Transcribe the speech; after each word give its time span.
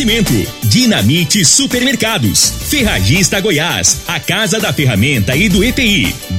Oferecimento: 0.00 0.32
Dinamite 0.62 1.44
Supermercados, 1.44 2.54
Ferragista 2.70 3.38
Goiás, 3.38 4.00
a 4.08 4.18
Casa 4.18 4.58
da 4.58 4.72
Ferramenta 4.72 5.36
e 5.36 5.46
do 5.46 5.62
EPI, 5.62 6.14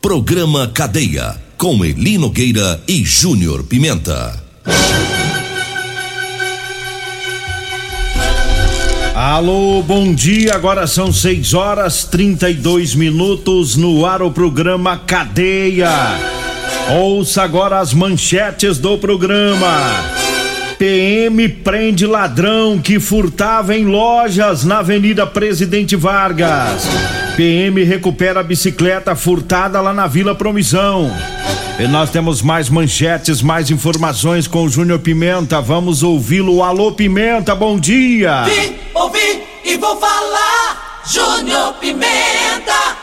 Programa 0.00 0.66
Cadeia. 0.66 1.36
Com 1.58 1.84
Eli 1.84 2.16
Nogueira 2.16 2.82
e 2.88 3.04
Júnior 3.04 3.64
Pimenta. 3.64 4.42
Alô, 9.14 9.82
bom 9.82 10.14
dia. 10.14 10.54
Agora 10.54 10.86
são 10.86 11.12
6 11.12 11.52
horas 11.52 12.04
32 12.04 12.94
minutos 12.94 13.76
no 13.76 14.06
ar 14.06 14.22
o 14.22 14.30
programa 14.30 14.96
Cadeia. 14.96 15.92
Ouça 16.98 17.42
agora 17.42 17.78
as 17.78 17.92
manchetes 17.92 18.78
do 18.78 18.96
programa. 18.96 20.02
PM 20.78 21.46
prende 21.46 22.06
ladrão 22.06 22.78
que 22.78 22.98
furtava 22.98 23.76
em 23.76 23.84
lojas 23.84 24.64
na 24.64 24.78
Avenida 24.78 25.26
Presidente 25.26 25.94
Vargas. 25.94 26.88
PM 27.36 27.82
recupera 27.82 28.40
a 28.40 28.42
bicicleta 28.42 29.16
furtada 29.16 29.80
lá 29.80 29.92
na 29.92 30.06
Vila 30.06 30.34
Promissão. 30.34 31.10
E 31.78 31.88
nós 31.88 32.10
temos 32.10 32.42
mais 32.42 32.68
manchetes, 32.68 33.40
mais 33.40 33.70
informações 33.70 34.46
com 34.46 34.64
o 34.64 34.68
Júnior 34.68 34.98
Pimenta. 34.98 35.60
Vamos 35.60 36.02
ouvi-lo. 36.02 36.62
Alô, 36.62 36.92
Pimenta, 36.92 37.54
bom 37.54 37.78
dia. 37.78 38.44
Vim, 38.44 38.76
ouvi 38.94 39.42
e 39.64 39.76
vou 39.78 39.96
falar. 39.96 41.00
Júnior 41.06 41.74
Pimenta. 41.80 42.96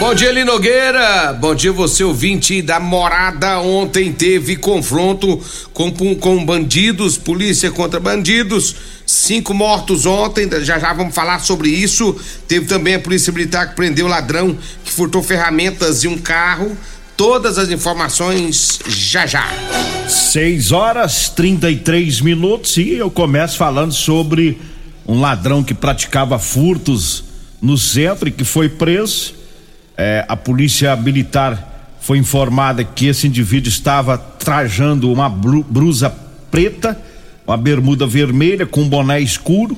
Bom 0.00 0.14
dia, 0.14 0.32
Linogueira. 0.32 1.34
Bom 1.34 1.54
dia, 1.54 1.70
você 1.70 2.02
ouvinte 2.02 2.62
da 2.62 2.80
morada. 2.80 3.60
Ontem 3.60 4.10
teve 4.10 4.56
confronto 4.56 5.38
com, 5.74 5.92
com 6.16 6.42
bandidos, 6.42 7.18
polícia 7.18 7.70
contra 7.70 8.00
bandidos. 8.00 8.74
Cinco 9.04 9.52
mortos 9.52 10.06
ontem, 10.06 10.48
já 10.64 10.78
já 10.78 10.94
vamos 10.94 11.14
falar 11.14 11.40
sobre 11.40 11.68
isso. 11.68 12.16
Teve 12.48 12.64
também 12.64 12.94
a 12.94 12.98
Polícia 12.98 13.30
Militar 13.30 13.68
que 13.68 13.76
prendeu 13.76 14.06
ladrão 14.06 14.56
que 14.82 14.90
furtou 14.90 15.22
ferramentas 15.22 16.02
e 16.02 16.08
um 16.08 16.16
carro. 16.16 16.74
Todas 17.14 17.58
as 17.58 17.68
informações 17.68 18.78
já 18.88 19.26
já. 19.26 19.46
6 20.08 20.72
horas 20.72 21.28
33 21.28 22.22
minutos 22.22 22.78
e 22.78 22.94
eu 22.94 23.10
começo 23.10 23.58
falando 23.58 23.92
sobre 23.92 24.58
um 25.06 25.20
ladrão 25.20 25.62
que 25.62 25.74
praticava 25.74 26.38
furtos 26.38 27.22
no 27.60 27.76
centro 27.76 28.30
e 28.30 28.32
que 28.32 28.44
foi 28.44 28.70
preso. 28.70 29.39
É, 30.02 30.24
a 30.26 30.34
polícia 30.34 30.96
militar 30.96 31.98
foi 32.00 32.16
informada 32.16 32.82
que 32.82 33.04
esse 33.04 33.26
indivíduo 33.26 33.68
estava 33.68 34.16
trajando 34.16 35.12
uma 35.12 35.28
blusa 35.28 36.08
preta, 36.50 36.98
uma 37.46 37.58
bermuda 37.58 38.06
vermelha 38.06 38.64
com 38.64 38.80
um 38.80 38.88
boné 38.88 39.20
escuro 39.20 39.76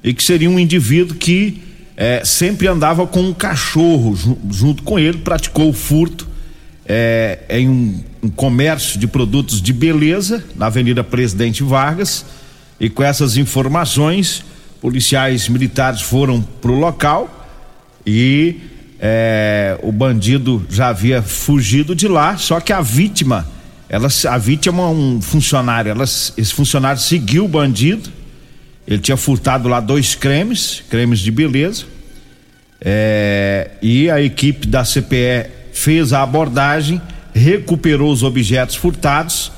e 0.00 0.14
que 0.14 0.22
seria 0.22 0.48
um 0.48 0.60
indivíduo 0.60 1.16
que 1.16 1.60
é, 1.96 2.24
sempre 2.24 2.68
andava 2.68 3.04
com 3.04 3.20
um 3.20 3.34
cachorro 3.34 4.16
junto 4.48 4.84
com 4.84 4.96
ele, 4.96 5.18
praticou 5.18 5.70
o 5.70 5.72
furto 5.72 6.28
é, 6.86 7.40
em 7.48 7.68
um, 7.68 8.00
um, 8.22 8.28
comércio 8.28 8.96
de 8.96 9.08
produtos 9.08 9.60
de 9.60 9.72
beleza 9.72 10.44
na 10.54 10.66
Avenida 10.66 11.02
Presidente 11.02 11.64
Vargas. 11.64 12.24
E 12.78 12.88
com 12.88 13.02
essas 13.02 13.36
informações, 13.36 14.44
policiais 14.80 15.48
militares 15.48 16.00
foram 16.00 16.40
para 16.40 16.70
o 16.70 16.78
local 16.78 17.48
e 18.06 18.72
é, 19.00 19.78
o 19.82 19.92
bandido 19.92 20.64
já 20.70 20.88
havia 20.88 21.22
fugido 21.22 21.94
de 21.94 22.08
lá. 22.08 22.36
Só 22.36 22.60
que 22.60 22.72
a 22.72 22.80
vítima, 22.80 23.46
ela, 23.88 24.08
a 24.28 24.38
vítima 24.38 24.82
é 24.82 24.86
um 24.86 25.20
funcionário, 25.20 25.90
ela, 25.90 26.04
esse 26.04 26.52
funcionário 26.52 27.00
seguiu 27.00 27.44
o 27.44 27.48
bandido. 27.48 28.10
Ele 28.86 29.00
tinha 29.00 29.16
furtado 29.16 29.68
lá 29.68 29.80
dois 29.80 30.14
cremes, 30.14 30.82
cremes 30.90 31.20
de 31.20 31.30
beleza. 31.30 31.84
É, 32.80 33.70
e 33.80 34.10
a 34.10 34.20
equipe 34.20 34.66
da 34.66 34.84
CPE 34.84 35.50
fez 35.72 36.12
a 36.12 36.22
abordagem, 36.22 37.00
recuperou 37.34 38.12
os 38.12 38.22
objetos 38.22 38.76
furtados 38.76 39.50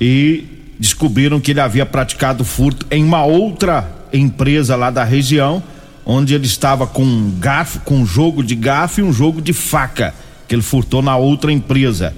e 0.00 0.44
descobriram 0.78 1.40
que 1.40 1.50
ele 1.50 1.60
havia 1.60 1.84
praticado 1.84 2.44
furto 2.44 2.86
em 2.90 3.02
uma 3.02 3.24
outra 3.24 3.90
empresa 4.12 4.76
lá 4.76 4.90
da 4.90 5.02
região, 5.02 5.62
onde 6.10 6.34
ele 6.34 6.46
estava 6.46 6.86
com 6.86 7.04
um 7.04 7.38
garfo, 7.38 7.80
com 7.80 7.98
um 7.98 8.06
jogo 8.06 8.42
de 8.42 8.54
garfo 8.54 9.00
e 9.00 9.02
um 9.02 9.12
jogo 9.12 9.42
de 9.42 9.52
faca, 9.52 10.14
que 10.48 10.54
ele 10.54 10.62
furtou 10.62 11.02
na 11.02 11.14
outra 11.18 11.52
empresa. 11.52 12.14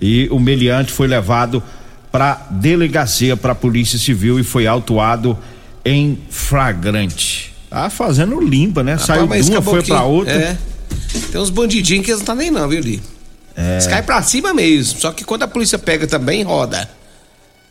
E 0.00 0.26
o 0.30 0.40
meliante 0.40 0.90
foi 0.90 1.06
levado 1.06 1.62
para 2.10 2.46
delegacia 2.50 3.36
para 3.36 3.52
a 3.52 3.54
Polícia 3.54 3.98
Civil 3.98 4.40
e 4.40 4.42
foi 4.42 4.66
autuado 4.66 5.38
em 5.84 6.18
flagrante. 6.30 7.54
Tá 7.68 7.90
fazendo 7.90 8.40
limpa, 8.40 8.82
né? 8.82 8.96
Saiu 8.96 9.26
de 9.26 9.50
uma, 9.50 9.60
foi 9.60 9.82
para 9.82 10.02
outra. 10.02 10.32
É. 10.32 10.56
Tem 11.30 11.38
uns 11.38 11.50
bandidinhos 11.50 12.06
que 12.06 12.10
eles 12.12 12.20
não 12.20 12.26
tá 12.26 12.34
nem 12.34 12.50
não, 12.50 12.66
viu, 12.66 12.80
Li? 12.80 13.02
É. 13.54 13.72
Eles 13.72 13.86
caem 13.86 14.02
pra 14.02 14.22
cima 14.22 14.54
mesmo. 14.54 14.98
Só 14.98 15.12
que 15.12 15.24
quando 15.24 15.42
a 15.42 15.48
polícia 15.48 15.78
pega 15.78 16.06
também, 16.06 16.42
roda. 16.42 16.88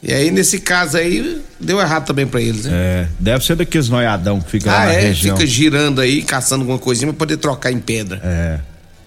E 0.08 0.14
aí, 0.14 0.30
nesse 0.30 0.60
caso 0.60 0.98
aí, 0.98 1.42
deu 1.60 1.82
errado 1.82 2.06
também 2.06 2.28
pra 2.28 2.40
eles, 2.40 2.66
né? 2.66 2.72
É, 2.72 3.08
deve 3.20 3.44
ser 3.44 3.56
daqueles 3.56 3.90
noiadão 3.90 4.40
que 4.40 4.52
fica 4.52 4.70
ah, 4.70 4.74
lá 4.74 4.86
na 4.86 4.94
é, 4.94 5.02
região. 5.02 5.36
fica 5.36 5.48
girando 5.50 6.00
aí, 6.00 6.22
caçando 6.22 6.62
alguma 6.62 6.78
coisinha 6.78 7.12
pra 7.12 7.18
poder 7.18 7.38
trocar 7.38 7.72
em 7.72 7.80
pedra. 7.80 8.22
É. 8.24 8.60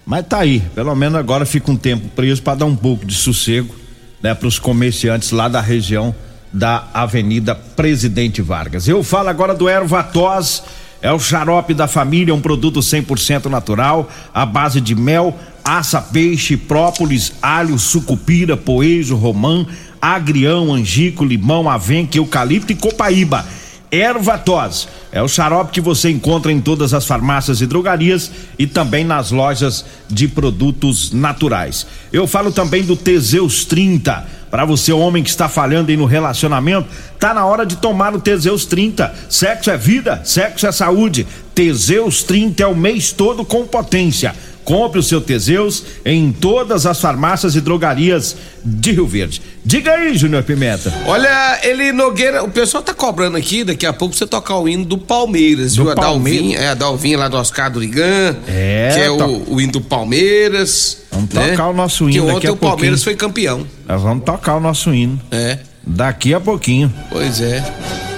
Mas 0.05 0.27
tá 0.27 0.39
aí, 0.39 0.61
pelo 0.75 0.93
menos 0.95 1.17
agora 1.17 1.45
fica 1.45 1.71
um 1.71 1.77
tempo 1.77 2.09
preso 2.09 2.43
para 2.43 2.55
dar 2.55 2.65
um 2.65 2.75
pouco 2.75 3.05
de 3.05 3.13
sossego, 3.13 3.73
né, 4.21 4.33
pros 4.33 4.59
comerciantes 4.59 5.31
lá 5.31 5.47
da 5.47 5.61
região 5.61 6.13
da 6.51 6.89
Avenida 6.93 7.55
Presidente 7.55 8.41
Vargas. 8.41 8.85
Eu 8.85 9.01
falo 9.01 9.29
agora 9.29 9.55
do 9.55 9.69
Ervatós 9.69 10.63
é 11.01 11.11
o 11.11 11.19
xarope 11.19 11.73
da 11.73 11.87
família, 11.87 12.35
um 12.35 12.41
produto 12.41 12.81
100% 12.81 13.45
natural, 13.45 14.09
à 14.33 14.45
base 14.45 14.81
de 14.81 14.93
mel, 14.95 15.37
aça, 15.63 16.01
peixe, 16.01 16.57
própolis, 16.57 17.33
alho, 17.41 17.79
sucupira, 17.79 18.57
poejo, 18.57 19.15
romã, 19.15 19.65
agrião, 20.01 20.73
angico, 20.73 21.25
limão, 21.25 21.69
avenca, 21.69 22.17
eucalipto 22.17 22.71
e 22.71 22.75
copaíba. 22.75 23.45
Erva 23.91 24.37
tos 24.37 24.87
é 25.11 25.21
o 25.21 25.27
xarope 25.27 25.71
que 25.71 25.81
você 25.81 26.09
encontra 26.11 26.51
em 26.51 26.61
todas 26.61 26.93
as 26.93 27.05
farmácias 27.05 27.61
e 27.61 27.65
drogarias 27.65 28.31
e 28.59 28.67
também 28.67 29.03
nas 29.03 29.31
lojas 29.31 29.83
de 30.07 30.27
produtos 30.27 31.11
naturais. 31.11 31.87
Eu 32.13 32.27
falo 32.27 32.51
também 32.51 32.83
do 32.83 32.95
Teseus 32.95 33.65
30 33.65 34.37
para 34.51 34.65
você, 34.65 34.91
homem 34.91 35.23
que 35.23 35.29
está 35.29 35.47
falhando 35.47 35.91
aí 35.91 35.97
no 35.97 36.05
relacionamento, 36.05 36.87
tá 37.19 37.35
na 37.35 37.45
hora 37.45 37.65
de 37.65 37.75
tomar 37.75 38.15
o 38.15 38.19
Teseus 38.19 38.65
30. 38.65 39.13
Sexo 39.29 39.69
é 39.69 39.77
vida, 39.77 40.21
sexo 40.23 40.65
é 40.65 40.71
saúde. 40.71 41.27
Teseus 41.53 42.23
30 42.23 42.63
é 42.63 42.67
o 42.67 42.75
mês 42.75 43.11
todo 43.11 43.45
com 43.45 43.67
potência. 43.67 44.33
Compre 44.69 44.99
o 44.99 45.03
seu 45.03 45.19
Teseus 45.19 45.83
em 46.05 46.31
todas 46.31 46.85
as 46.85 47.01
farmácias 47.01 47.55
e 47.55 47.59
drogarias 47.59 48.35
de 48.63 48.91
Rio 48.91 49.07
Verde. 49.07 49.41
Diga 49.65 49.93
aí, 49.93 50.15
Júnior 50.15 50.43
Pimenta. 50.43 50.93
Olha, 51.07 51.59
ele 51.63 51.91
Nogueira, 51.91 52.43
o 52.43 52.51
pessoal 52.51 52.83
tá 52.83 52.93
cobrando 52.93 53.35
aqui, 53.35 53.63
daqui 53.63 53.87
a 53.87 53.91
pouco 53.91 54.15
você 54.15 54.27
tocar 54.27 54.59
o 54.59 54.69
hino 54.69 54.85
do 54.85 54.95
Palmeiras, 54.95 55.73
do 55.73 55.85
viu? 55.85 55.95
Palmeiras. 55.95 56.39
A 56.39 56.43
Dalvinha, 56.43 56.59
é 56.59 56.67
a 56.69 56.73
Dalvinha 56.75 57.17
lá 57.17 57.27
do 57.27 57.37
Oscar 57.37 57.71
do 57.71 57.79
Ligan, 57.79 58.35
é, 58.47 58.91
que 58.93 58.99
é 58.99 59.07
to... 59.07 59.23
o, 59.23 59.55
o, 59.55 59.59
hino 59.59 59.71
do 59.71 59.81
Palmeiras. 59.81 60.99
Vamos 61.11 61.33
né? 61.33 61.49
tocar 61.49 61.69
o 61.69 61.73
nosso 61.73 62.07
hino 62.07 62.11
que 62.11 62.19
daqui 62.19 62.29
a 62.29 62.35
ontem 62.35 62.49
o 62.51 62.55
Palmeiras 62.55 63.03
foi 63.03 63.15
campeão. 63.15 63.65
Nós 63.87 63.99
vamos 64.03 64.23
tocar 64.23 64.55
o 64.55 64.59
nosso 64.59 64.93
hino. 64.93 65.19
É. 65.31 65.57
Daqui 65.83 66.31
a 66.31 66.39
pouquinho. 66.39 66.93
Pois 67.09 67.41
é. 67.41 67.63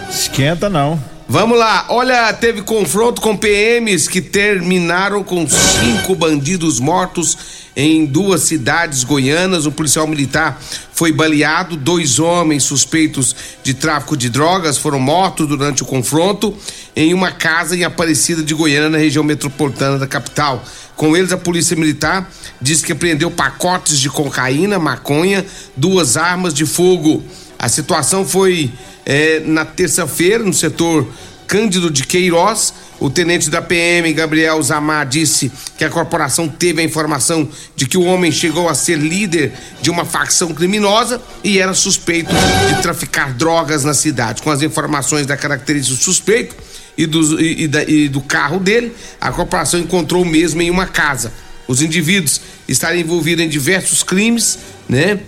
Esquenta 0.09 0.69
não. 0.69 0.99
Vamos 1.31 1.57
lá, 1.57 1.85
olha, 1.87 2.33
teve 2.33 2.61
confronto 2.61 3.21
com 3.21 3.37
PMs 3.37 4.09
que 4.09 4.19
terminaram 4.19 5.23
com 5.23 5.47
cinco 5.47 6.13
bandidos 6.13 6.77
mortos 6.77 7.37
em 7.73 8.05
duas 8.05 8.41
cidades 8.41 9.05
goianas. 9.05 9.65
Um 9.65 9.71
policial 9.71 10.05
militar 10.05 10.61
foi 10.91 11.13
baleado, 11.13 11.77
dois 11.77 12.19
homens 12.19 12.63
suspeitos 12.63 13.33
de 13.63 13.73
tráfico 13.73 14.17
de 14.17 14.29
drogas 14.29 14.77
foram 14.77 14.99
mortos 14.99 15.47
durante 15.47 15.83
o 15.83 15.85
confronto 15.85 16.53
em 16.97 17.13
uma 17.13 17.31
casa 17.31 17.77
em 17.77 17.85
Aparecida 17.85 18.43
de 18.43 18.53
Goiânia, 18.53 18.89
na 18.89 18.97
região 18.97 19.23
metropolitana 19.23 19.97
da 19.97 20.07
capital. 20.07 20.61
Com 20.97 21.15
eles, 21.15 21.31
a 21.31 21.37
polícia 21.37 21.77
militar 21.77 22.29
disse 22.61 22.83
que 22.83 22.91
apreendeu 22.91 23.31
pacotes 23.31 23.97
de 23.97 24.09
cocaína, 24.09 24.77
maconha, 24.77 25.45
duas 25.77 26.17
armas 26.17 26.53
de 26.53 26.65
fogo. 26.65 27.23
A 27.57 27.69
situação 27.69 28.27
foi 28.27 28.69
é, 29.05 29.39
na 29.41 29.65
terça-feira, 29.65 30.43
no 30.43 30.53
setor 30.53 31.07
Cândido 31.51 31.91
de 31.91 32.05
Queiroz. 32.05 32.73
O 32.97 33.09
tenente 33.09 33.49
da 33.49 33.61
PM, 33.61 34.13
Gabriel 34.13 34.61
Zamar, 34.61 35.05
disse 35.05 35.51
que 35.77 35.83
a 35.83 35.89
corporação 35.89 36.47
teve 36.47 36.81
a 36.81 36.85
informação 36.85 37.49
de 37.75 37.87
que 37.87 37.97
o 37.97 38.03
homem 38.03 38.31
chegou 38.31 38.69
a 38.69 38.75
ser 38.75 38.97
líder 38.97 39.51
de 39.81 39.89
uma 39.89 40.05
facção 40.05 40.53
criminosa 40.53 41.21
e 41.43 41.59
era 41.59 41.73
suspeito 41.73 42.31
de 42.69 42.81
traficar 42.81 43.33
drogas 43.33 43.83
na 43.83 43.93
cidade. 43.93 44.41
Com 44.41 44.51
as 44.51 44.61
informações 44.61 45.25
da 45.25 45.35
característica 45.35 45.97
do 45.97 46.01
suspeito 46.01 46.55
e 46.97 47.05
do, 47.05 47.41
e, 47.41 47.63
e, 47.63 47.67
da, 47.67 47.83
e 47.83 48.07
do 48.07 48.21
carro 48.21 48.59
dele, 48.59 48.93
a 49.19 49.31
corporação 49.31 49.79
encontrou 49.79 50.21
o 50.21 50.25
mesmo 50.25 50.61
em 50.61 50.69
uma 50.69 50.85
casa. 50.85 51.33
Os 51.67 51.81
indivíduos 51.81 52.39
estariam 52.67 53.01
envolvidos 53.01 53.43
em 53.43 53.49
diversos 53.49 54.03
crimes, 54.03 54.59
né? 54.87 55.19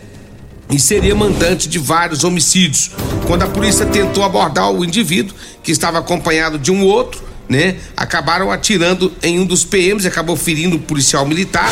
E 0.72 0.80
seria 0.80 1.16
mandante 1.16 1.68
de 1.68 1.80
vários 1.80 2.24
homicídios. 2.24 2.92
Quando 3.28 3.44
a 3.44 3.48
polícia 3.48 3.86
tentou 3.86 4.24
abordar 4.24 4.72
o 4.72 4.84
indivíduo, 4.84 5.36
que 5.62 5.72
estava 5.72 6.00
acompanhado 6.00 6.58
de 6.58 6.72
um 6.72 6.84
outro, 6.84 7.22
né? 7.48 7.76
Acabaram 7.96 8.52
atirando 8.52 9.12
em 9.22 9.40
um 9.40 9.46
dos 9.46 9.66
PMs 9.66 10.06
e 10.06 10.08
acabou 10.08 10.36
ferindo 10.36 10.78
o 10.78 10.80
policial 10.80 11.26
militar. 11.26 11.70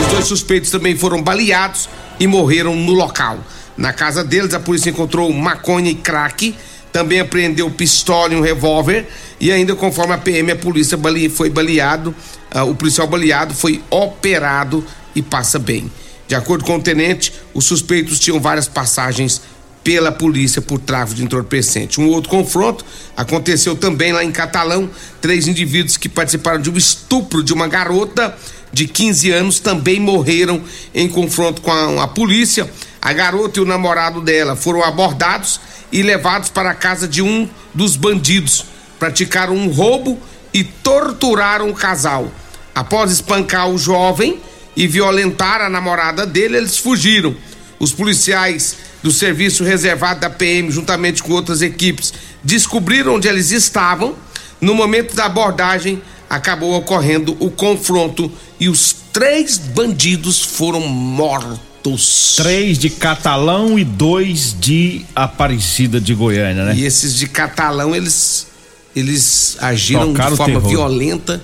Os 0.00 0.06
dois 0.12 0.26
suspeitos 0.26 0.70
também 0.70 0.96
foram 0.96 1.22
baleados 1.22 1.88
e 2.18 2.26
morreram 2.26 2.74
no 2.74 2.92
local. 2.92 3.38
Na 3.76 3.92
casa 3.92 4.24
deles, 4.24 4.54
a 4.54 4.60
polícia 4.60 4.90
encontrou 4.90 5.32
maconha 5.32 5.90
e 5.90 5.94
crack, 5.94 6.54
também 6.92 7.20
apreendeu 7.20 7.70
pistola 7.70 8.32
e 8.32 8.36
um 8.36 8.40
revólver 8.40 9.06
e 9.40 9.52
ainda 9.52 9.74
conforme 9.76 10.14
a 10.14 10.18
PM, 10.18 10.50
a 10.50 10.56
polícia 10.56 10.98
foi 11.30 11.48
baleado, 11.48 12.14
uh, 12.54 12.62
o 12.68 12.74
policial 12.74 13.06
baleado 13.06 13.54
foi 13.54 13.82
operado 13.88 14.84
e 15.14 15.22
passa 15.22 15.58
bem. 15.58 15.90
De 16.28 16.34
acordo 16.34 16.62
com 16.62 16.76
o 16.76 16.82
tenente, 16.82 17.32
os 17.54 17.64
suspeitos 17.64 18.20
tinham 18.20 18.38
várias 18.38 18.68
passagens 18.68 19.40
pela 19.82 20.12
polícia 20.12 20.60
por 20.60 20.78
tráfico 20.78 21.16
de 21.16 21.24
entorpecente. 21.24 21.98
Um 21.98 22.08
outro 22.10 22.28
confronto 22.28 22.84
aconteceu 23.16 23.74
também 23.74 24.12
lá 24.12 24.22
em 24.22 24.30
Catalão. 24.30 24.90
Três 25.22 25.48
indivíduos 25.48 25.96
que 25.96 26.10
participaram 26.10 26.60
de 26.60 26.68
um 26.68 26.76
estupro 26.76 27.42
de 27.42 27.54
uma 27.54 27.66
garota 27.66 28.36
de 28.70 28.86
15 28.86 29.30
anos 29.30 29.60
também 29.60 29.98
morreram 29.98 30.62
em 30.94 31.08
confronto 31.08 31.62
com 31.62 31.72
a, 31.72 32.04
a 32.04 32.06
polícia. 32.06 32.70
A 33.00 33.14
garota 33.14 33.60
e 33.60 33.62
o 33.62 33.66
namorado 33.66 34.20
dela 34.20 34.54
foram 34.54 34.84
abordados 34.84 35.58
e 35.90 36.02
levados 36.02 36.50
para 36.50 36.70
a 36.70 36.74
casa 36.74 37.08
de 37.08 37.22
um 37.22 37.48
dos 37.72 37.96
bandidos. 37.96 38.66
Praticaram 38.98 39.56
um 39.56 39.70
roubo 39.70 40.20
e 40.52 40.62
torturaram 40.62 41.70
o 41.70 41.74
casal. 41.74 42.30
Após 42.74 43.10
espancar 43.10 43.70
o 43.70 43.78
jovem, 43.78 44.38
e 44.78 44.86
violentar 44.86 45.60
a 45.60 45.68
namorada 45.68 46.24
dele, 46.24 46.56
eles 46.56 46.78
fugiram. 46.78 47.34
Os 47.80 47.90
policiais 47.92 48.76
do 49.02 49.10
serviço 49.10 49.64
reservado 49.64 50.20
da 50.20 50.30
PM, 50.30 50.70
juntamente 50.70 51.20
com 51.20 51.32
outras 51.32 51.62
equipes, 51.62 52.14
descobriram 52.44 53.16
onde 53.16 53.26
eles 53.26 53.50
estavam. 53.50 54.14
No 54.60 54.76
momento 54.76 55.16
da 55.16 55.24
abordagem, 55.24 56.00
acabou 56.30 56.76
ocorrendo 56.76 57.36
o 57.40 57.50
confronto 57.50 58.30
e 58.60 58.68
os 58.68 58.94
três 59.12 59.58
bandidos 59.58 60.40
foram 60.40 60.82
mortos. 60.82 62.34
Três 62.36 62.78
de 62.78 62.88
Catalão 62.88 63.76
e 63.76 63.84
dois 63.84 64.54
de 64.60 65.04
Aparecida 65.12 66.00
de 66.00 66.14
Goiânia, 66.14 66.66
né? 66.66 66.74
E 66.76 66.84
esses 66.84 67.16
de 67.16 67.26
Catalão, 67.26 67.96
eles 67.96 68.46
eles 68.94 69.56
agiram 69.60 70.12
Tocaram 70.12 70.30
de 70.30 70.36
forma 70.36 70.60
violenta 70.60 71.42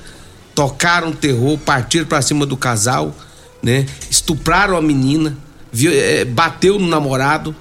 tocaram 0.54 1.12
terror, 1.12 1.58
partiram 1.58 2.06
para 2.06 2.22
cima 2.22 2.46
do 2.46 2.56
casal, 2.56 3.14
né? 3.62 3.86
Estupraram 4.10 4.76
a 4.76 4.82
menina, 4.82 5.36
viu, 5.72 5.92
é, 5.92 6.24
bateu 6.24 6.78
no 6.78 6.86
namorado. 6.86 7.54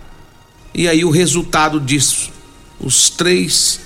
E 0.74 0.88
aí 0.88 1.04
o 1.06 1.10
resultado 1.10 1.80
disso, 1.80 2.31
os 2.80 3.10
três 3.10 3.80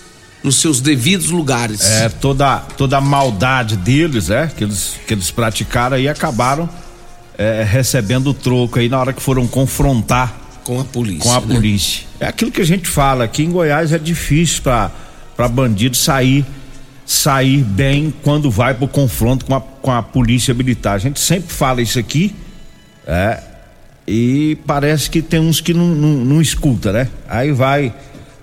nos 0.44 0.57
seus 0.57 0.80
devidos 0.80 1.30
lugares. 1.30 1.81
É, 1.81 2.09
toda, 2.09 2.59
toda 2.59 2.98
a 2.98 3.01
maldade 3.01 3.75
deles, 3.75 4.30
é, 4.30 4.48
que 4.48 4.63
eles, 4.63 4.95
que 5.06 5.13
eles 5.13 5.31
praticaram 5.31 5.98
e 5.98 6.07
acabaram 6.07 6.69
é, 7.38 7.63
recebendo 7.63 8.27
o 8.27 8.33
troco 8.33 8.80
aí 8.80 8.89
na 8.89 9.00
hora 9.00 9.13
que 9.13 9.21
foram 9.21 9.48
confrontar 9.48 10.36
com 10.63 10.80
a 10.80 10.86
polícia. 10.86 11.24
Com 11.24 11.31
a 11.31 11.42
né? 11.42 11.56
polícia. 11.56 12.06
É 12.19 12.27
aquilo 12.27 12.51
que 12.51 12.62
a 12.62 12.65
gente 12.65 12.89
fala, 12.89 13.24
aqui 13.24 13.44
em 13.44 13.51
Goiás 13.51 13.92
é 13.92 14.00
difícil 14.00 14.62
para 14.63 15.48
bandido 15.50 15.95
sair 15.95 16.45
sair 17.07 17.63
bem 17.63 18.13
quando 18.21 18.51
vai 18.51 18.74
para 18.74 18.83
o 18.83 18.88
confronto 18.88 19.45
com 19.45 19.56
a, 19.56 19.62
com 19.62 19.92
a 19.92 20.04
polícia 20.04 20.54
militar. 20.54 20.95
A 20.95 21.00
gente 21.00 21.21
sempre 21.21 21.54
fala 21.54 21.81
isso 21.81 21.98
aqui, 21.98 22.36
é, 23.07 23.39
e 24.06 24.57
parece 24.68 25.09
que 25.09 25.21
tem 25.21 25.39
uns 25.39 25.62
que 25.62 25.74
não, 25.74 25.88
não, 25.88 26.25
não 26.25 26.42
escuta, 26.42 26.92
né? 26.92 27.09
Aí 27.30 27.54
vai, 27.54 27.94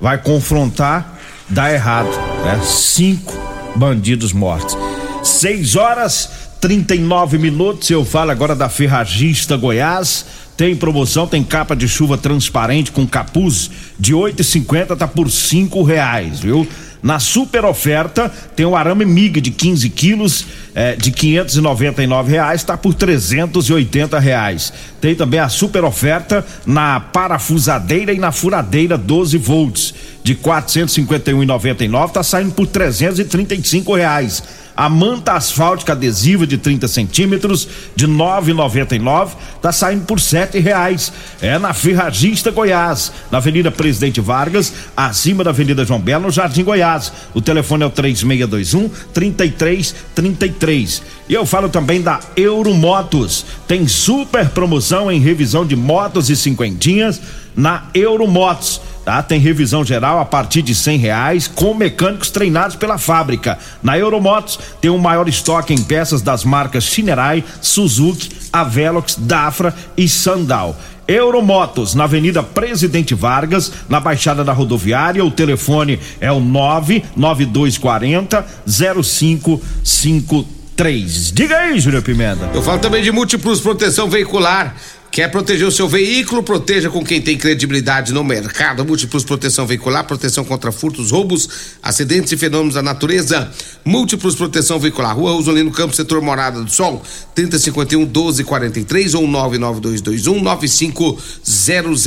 vai 0.01 0.17
confrontar, 0.17 1.19
dá 1.49 1.71
errado, 1.71 2.11
né? 2.43 2.59
Cinco 2.65 3.35
bandidos 3.77 4.33
mortos. 4.33 4.77
Seis 5.23 5.77
horas 5.77 6.31
39 6.61 7.37
minutos. 7.37 7.91
Eu 7.91 8.05
falo 8.05 8.31
agora 8.31 8.57
da 8.57 8.71
Ferragista 8.71 9.55
Goiás. 9.55 10.25
Tem 10.57 10.75
promoção, 10.75 11.27
tem 11.27 11.43
capa 11.43 11.75
de 11.75 11.87
chuva 11.87 12.17
transparente 12.17 12.93
com 12.93 13.07
capuz 13.07 13.71
de 13.99 14.15
8,50 14.15 14.97
tá 14.97 15.09
por 15.09 15.31
cinco 15.31 15.83
reais, 15.83 16.41
viu? 16.41 16.67
Na 17.05 17.21
super 17.21 17.67
oferta 17.67 18.33
tem 18.56 18.65
o 18.65 18.75
arame 18.75 19.05
MIG 19.05 19.39
de 19.43 19.51
15 19.51 19.91
quilos 19.91 20.47
é, 20.75 20.97
de 20.97 21.11
599 21.11 22.33
reais, 22.33 22.62
está 22.62 22.79
por 22.79 22.95
380 22.95 24.19
reais. 24.19 24.73
Tem 25.03 25.15
também 25.15 25.39
a 25.39 25.51
super 25.51 25.85
oferta 25.85 26.43
na 26.65 26.99
parafusadeira 26.99 28.11
e 28.11 28.19
na 28.19 28.33
furadeira 28.33 28.97
12 28.97 29.37
volts 29.37 29.95
de 30.23 30.35
451,99 30.35 32.06
está 32.06 32.23
saindo 32.23 32.53
por 32.53 32.67
335 32.67 33.95
reais. 33.95 34.43
A 34.76 34.88
manta 34.88 35.35
asfáltica 35.35 35.93
adesiva 35.93 36.47
de 36.47 36.58
30 36.58 36.89
centímetros 36.89 37.69
de 37.94 38.08
9,99 38.08 39.31
está 39.55 39.70
saindo 39.70 40.05
por 40.05 40.19
sete 40.20 40.58
reais. 40.58 41.13
É 41.41 41.58
na 41.58 41.72
Ferragista 41.72 42.51
Goiás, 42.51 43.13
na 43.31 43.39
Avenida 43.39 43.70
Presidente 43.70 44.20
Vargas, 44.20 44.72
acima 44.96 45.44
da 45.44 45.51
Avenida 45.51 45.84
João 45.84 46.01
Belo, 46.01 46.25
no 46.25 46.31
Jardim 46.32 46.65
Goiás. 46.65 47.13
O 47.32 47.41
telefone 47.41 47.84
é 47.84 47.87
o 47.87 47.91
3621 47.91 48.91
3333. 49.13 51.03
E 51.29 51.34
eu 51.34 51.46
falo 51.46 51.69
também 51.69 52.03
da 52.03 52.19
Euromotos. 52.37 53.46
Tem 53.69 53.87
super 53.87 54.49
promoção 54.51 55.10
em 55.10 55.20
revisão 55.20 55.65
de 55.65 55.77
motos 55.77 56.31
e 56.31 56.37
cinquentinhas 56.37 57.20
na 57.56 57.84
Euromotos 57.94 58.81
tá? 59.05 59.23
Tem 59.23 59.39
revisão 59.39 59.84
geral 59.84 60.19
a 60.19 60.25
partir 60.25 60.63
de 60.63 60.75
cem 60.75 60.99
reais 60.99 61.46
com 61.46 61.75
mecânicos 61.75 62.31
treinados 62.31 62.75
pela 62.77 62.96
fábrica. 62.99 63.58
Na 63.82 63.99
Euromotos 63.99 64.58
tem 64.81 64.91
o 64.91 64.99
maior 64.99 65.29
estoque 65.29 65.75
em 65.75 65.82
peças 65.82 66.23
das 66.23 66.44
marcas 66.44 66.84
Shinerai, 66.84 67.44
Suzuki, 67.61 68.31
Avelox, 68.53 69.17
Dafra 69.19 69.75
e 69.96 70.08
Sandal. 70.08 70.77
Euromotos, 71.06 71.94
na 71.94 72.05
Avenida 72.05 72.43
Presidente 72.43 73.15
Vargas, 73.15 73.70
na 73.89 74.01
Baixada 74.01 74.43
da 74.43 74.55
Rodoviária. 74.55 75.23
O 75.25 75.31
telefone 75.31 76.01
é 76.20 76.32
o 76.32 76.41
99240 76.41 78.44
0553. 78.67 81.32
Diga 81.32 81.58
aí, 81.58 81.79
Júlio 81.79 82.03
Pimenta. 82.03 82.51
Eu 82.55 82.63
falo 82.63 82.79
também 82.79 83.03
de 83.03 83.13
múltiplos 83.13 83.61
proteção 83.61 84.08
veicular. 84.08 84.75
Quer 85.15 85.29
proteger 85.29 85.65
o 85.65 85.71
seu 85.71 85.87
veículo? 85.89 86.43
Proteja 86.43 86.91
com 86.91 87.05
quem 87.05 87.21
tem 87.21 87.39
credibilidade 87.39 88.13
no 88.13 88.25
mercado. 88.25 88.85
Múltiplos 88.85 89.23
Proteção 89.23 89.65
Veicular, 89.65 90.05
proteção 90.05 90.44
contra 90.44 90.73
furtos, 90.73 91.13
roubos, 91.13 91.49
acidentes 91.81 92.33
e 92.33 92.37
fenômenos 92.37 92.75
da 92.75 92.83
natureza. 92.83 93.49
Múltiplos 93.85 94.35
Proteção 94.35 94.77
Veicular, 94.81 95.17
Rua 95.17 95.31
Rosolino 95.31 95.71
Campos, 95.71 95.94
setor 95.94 96.21
Morada 96.21 96.61
do 96.61 96.69
Sol, 96.69 97.01
3051 97.33 98.01
1243 98.01 99.15
ou 99.15 99.29
99221 99.29 100.43
9500. 100.43 102.05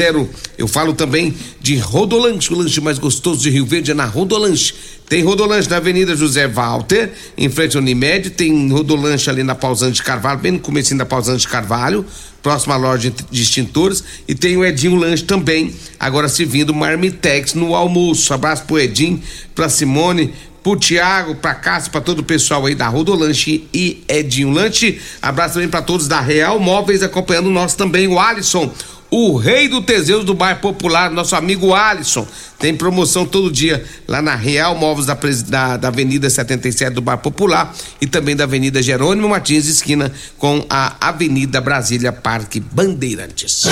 Eu 0.58 0.68
falo 0.68 0.92
também 0.92 1.34
de 1.62 1.78
Rodolanche, 1.78 2.52
o 2.52 2.58
lanche 2.58 2.82
mais 2.82 3.00
gostoso 3.00 3.42
de 3.42 3.50
Rio 3.50 3.66
Verde 3.66 3.92
é 3.92 3.94
na 3.94 4.04
Rodolanche. 4.04 4.74
Tem 5.08 5.24
Rodolanche 5.24 5.70
na 5.70 5.78
Avenida 5.78 6.14
José 6.14 6.46
Walter, 6.50 7.14
em 7.38 7.48
frente 7.48 7.78
ao 7.78 7.82
Unimed, 7.82 8.32
tem 8.32 8.70
Rodolanche 8.70 9.30
ali 9.30 9.44
na 9.44 9.56
Pausante 9.56 10.04
Carvalho, 10.04 10.42
bem 10.42 10.52
no 10.52 10.60
começo 10.60 10.94
da 10.98 11.06
Pausante 11.06 11.48
Carvalho 11.48 12.06
próxima 12.48 12.77
loja 12.77 13.13
de 13.30 13.42
extintores. 13.42 14.01
E 14.25 14.34
tem 14.34 14.56
o 14.56 14.63
Edinho 14.63 14.96
Lanche 14.96 15.24
também, 15.24 15.75
agora 16.00 16.30
servindo 16.30 16.74
Marmitex 16.74 17.54
no 17.54 17.75
almoço. 17.75 18.34
Abraço 18.34 18.63
pro 18.63 18.80
Edinho, 18.80 19.22
pra 19.54 19.68
Simone, 19.68 20.34
pro 20.63 20.77
Tiago, 20.77 21.36
pra 21.36 21.54
Cássio, 21.54 21.92
pra 21.92 22.00
todo 22.00 22.20
o 22.20 22.24
pessoal 22.24 22.66
aí 22.66 22.74
da 22.74 22.88
Rodolanche 22.88 23.68
e 23.74 24.01
Edinho 24.08 24.50
Lanche. 24.50 24.98
Abraço 25.22 25.56
também 25.56 25.68
pra 25.68 25.82
todos 25.82 26.08
da 26.08 26.22
Real 26.22 26.58
Móveis 26.58 27.04
acompanhando 27.04 27.50
nós 27.50 27.75
também, 27.75 28.08
o 28.08 28.18
Alisson 28.18 28.72
o 29.10 29.38
rei 29.38 29.68
do 29.68 29.82
Teseus 29.82 30.26
do 30.26 30.34
bairro 30.34 30.60
Popular, 30.60 31.10
nosso 31.10 31.36
amigo 31.36 31.74
Alisson. 31.74 32.28
Tem 32.60 32.76
promoção 32.76 33.26
todo 33.26 33.52
dia 33.52 33.86
lá 34.08 34.22
na 34.22 34.36
Real 34.36 34.76
Móveis 34.76 35.06
da, 35.06 35.14
da, 35.48 35.78
da, 35.78 35.88
Avenida 35.88 36.30
77 36.30 36.94
do 36.94 37.02
bairro 37.02 37.22
Popular 37.22 37.74
e 38.02 38.08
também 38.08 38.36
da 38.36 38.44
Avenida 38.44 38.82
Jerônimo 38.82 39.30
Martins, 39.30 39.68
esquina 39.68 40.12
com 40.38 40.66
a 40.70 40.96
Avenida 41.00 41.62
Brasília 41.62 42.12
Parque 42.12 42.60
Bandeirantes. 42.60 43.66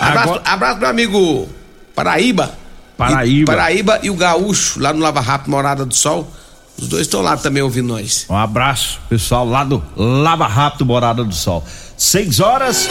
Abraço, 0.00 0.28
Agora... 0.28 0.42
abraço 0.44 0.80
meu 0.80 0.88
amigo 0.88 1.48
Paraíba. 1.94 2.54
Paraíba. 2.96 3.42
E 3.42 3.44
Paraíba 3.44 4.00
e 4.02 4.10
o 4.10 4.14
Gaúcho, 4.14 4.80
lá 4.80 4.92
no 4.92 5.00
Lava 5.00 5.20
Rápido 5.20 5.50
Morada 5.50 5.84
do 5.84 5.94
Sol. 5.94 6.30
Os 6.78 6.88
dois 6.88 7.02
estão 7.02 7.22
lá 7.22 7.36
também 7.36 7.62
ouvindo 7.62 7.88
nós. 7.88 8.26
Um 8.28 8.36
abraço, 8.36 9.00
pessoal 9.08 9.48
lá 9.48 9.64
do 9.64 9.82
Lava 9.96 10.46
Rápido 10.46 10.84
Morada 10.84 11.24
do 11.24 11.34
Sol. 11.34 11.64
6 11.96 12.40
horas 12.40 12.88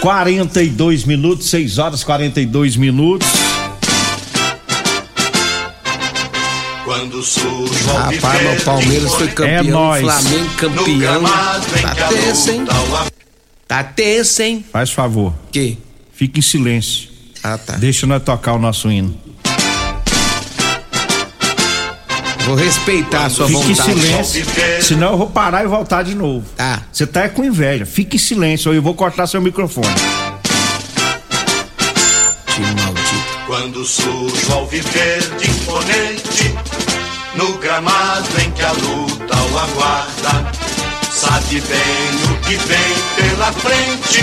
42 0.00 1.04
minutos, 1.04 1.48
6 1.50 1.78
horas 1.78 2.02
42 2.04 2.76
minutos. 2.76 3.28
Quando 6.84 7.22
surge 7.22 7.84
Rapaz, 7.84 8.42
meu 8.42 8.60
Palmeiras 8.64 9.14
foi 9.14 9.28
campeão, 9.28 9.54
É 9.58 9.62
nóis. 9.62 10.02
Flamengo 10.02 10.50
campeão. 10.56 11.22
Tá 11.82 12.08
tenso, 12.08 12.50
hein? 12.50 12.64
Tá 13.68 13.84
tenso, 13.84 14.42
hein? 14.42 14.64
Faz 14.72 14.90
favor, 14.90 15.34
Que? 15.52 15.76
fique 16.14 16.38
em 16.38 16.42
silêncio. 16.42 17.08
Ah, 17.42 17.58
tá. 17.58 17.74
Deixa 17.76 18.06
nós 18.06 18.22
tocar 18.22 18.54
o 18.54 18.58
nosso 18.58 18.90
hino. 18.90 19.14
Vou 22.48 22.56
respeitar 22.56 23.26
a 23.26 23.28
sua 23.28 23.46
Fique 23.46 23.60
em 23.60 23.74
vontade. 23.74 24.00
silêncio, 24.00 24.46
senão 24.82 25.10
eu 25.12 25.18
vou 25.18 25.26
parar 25.28 25.64
e 25.64 25.66
voltar 25.66 26.02
de 26.02 26.14
novo. 26.14 26.46
Tá. 26.56 26.80
Você 26.90 27.06
tá 27.06 27.24
é 27.24 27.28
com 27.28 27.44
inveja. 27.44 27.84
Fique 27.84 28.16
em 28.16 28.18
silêncio 28.18 28.70
ou 28.70 28.74
eu 28.74 28.80
vou 28.80 28.94
cortar 28.94 29.26
seu 29.26 29.38
microfone. 29.42 29.86
Time 32.46 32.66
maldito. 32.80 33.38
Quando 33.46 33.84
surge 33.84 34.46
o 34.48 34.52
alviverde 34.54 35.50
imponente 35.50 36.54
No 37.34 37.52
gramado 37.58 38.28
em 38.42 38.50
que 38.50 38.62
a 38.62 38.72
luta 38.72 39.36
o 39.36 39.58
aguarda 39.58 40.50
Sabe 41.10 41.60
bem 41.60 42.32
o 42.32 42.40
que 42.46 42.56
vem 42.56 42.94
pela 43.16 43.52
frente 43.52 44.22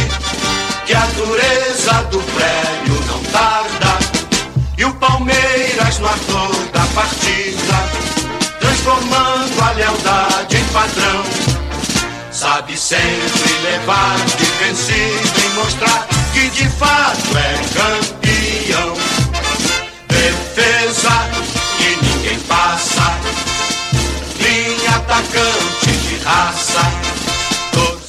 Que 0.86 0.94
a 0.96 1.06
dureza 1.16 2.04
do 2.10 2.20
prédio 2.20 3.06
não 3.08 3.24
tarda 3.32 4.00
E 4.78 4.86
o 4.86 4.94
Palmeiras 4.96 6.00
no 6.00 6.08
ator 6.08 6.56
da 6.74 6.86
partida 6.94 8.05
Transformando 8.66 9.62
a 9.62 9.72
lealdade 9.74 10.58
em 10.58 10.66
padrão 10.74 11.24
Sabe 12.32 12.76
sempre 12.76 13.54
levar 13.62 14.18
de 14.26 14.46
vencido 14.66 15.40
e 15.46 15.50
mostrar 15.54 16.08
que 16.34 16.50
de 16.50 16.68
fato 16.70 17.38
é 17.38 17.54
campeão. 17.74 18.05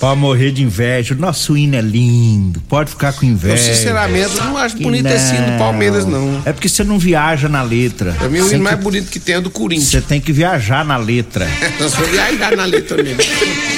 Pode 0.06 0.20
morrer 0.20 0.52
de 0.52 0.62
inveja. 0.62 1.14
O 1.14 1.18
nosso 1.18 1.56
hino 1.56 1.74
é 1.74 1.80
lindo. 1.80 2.60
Pode 2.68 2.90
ficar 2.90 3.12
com 3.12 3.26
Eu, 3.26 3.32
inveja. 3.32 3.74
sinceramente, 3.74 4.36
não 4.36 4.56
acho 4.56 4.76
bonito 4.76 5.06
esse 5.08 5.34
hino 5.34 5.50
do 5.50 5.58
Palmeiras, 5.58 6.06
não. 6.06 6.42
É 6.44 6.52
porque 6.52 6.68
você 6.68 6.84
não 6.84 6.96
viaja 6.96 7.48
na 7.48 7.60
letra. 7.62 8.12
Pra 8.12 8.28
mim, 8.28 8.38
o 8.38 8.44
Você 8.44 8.54
hino 8.54 8.62
mais 8.62 8.78
bonito 8.78 9.10
que 9.10 9.18
tem 9.18 9.34
é 9.34 9.38
o 9.38 9.42
do 9.42 9.50
Corinthians. 9.50 9.88
Você 9.90 10.00
tem 10.00 10.20
que 10.20 10.32
viajar 10.32 10.84
na 10.84 10.96
letra. 10.96 11.48
Nós 11.80 11.92
vamos 11.94 12.10
viajar 12.10 12.56
na 12.56 12.64
letra 12.66 13.02
mesmo. 13.02 13.18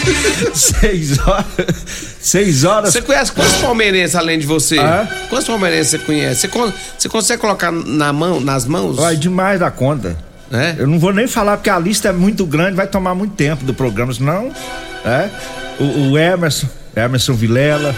Seis 0.55 1.19
horas. 1.19 1.47
Seis 2.21 2.65
horas. 2.65 2.93
Você 2.93 3.01
conhece 3.01 3.33
quantos 3.33 3.55
palmeirenses 3.55 4.15
além 4.15 4.39
de 4.39 4.45
você? 4.47 4.79
Ah? 4.79 5.09
Quantos 5.31 5.47
palmeirenses 5.49 5.93
você 5.93 5.99
conhece? 5.99 6.43
Você, 6.43 6.49
con- 6.49 6.73
você 6.99 7.09
consegue 7.09 7.41
colocar 7.41 7.73
na 7.73 8.13
mão, 8.13 8.39
nas 8.39 8.67
mãos? 8.67 8.97
Vai 8.97 9.17
demais 9.17 9.59
da 9.61 9.71
conta. 9.71 10.28
É? 10.51 10.77
Eu 10.79 10.87
não 10.87 10.99
vou 10.99 11.13
nem 11.13 11.27
falar 11.27 11.57
porque 11.57 11.71
a 11.71 11.79
lista 11.79 12.09
é 12.09 12.13
muito 12.13 12.47
grande, 12.47 12.75
vai 12.75 12.87
tomar 12.87 13.15
muito 13.15 13.35
tempo 13.35 13.65
do 13.65 13.75
programa, 13.75 14.13
senão. 14.13 14.51
É? 15.05 15.29
O, 15.79 16.11
o 16.11 16.19
Emerson, 16.19 16.67
Emerson 16.97 17.35
Vilela, 17.35 17.95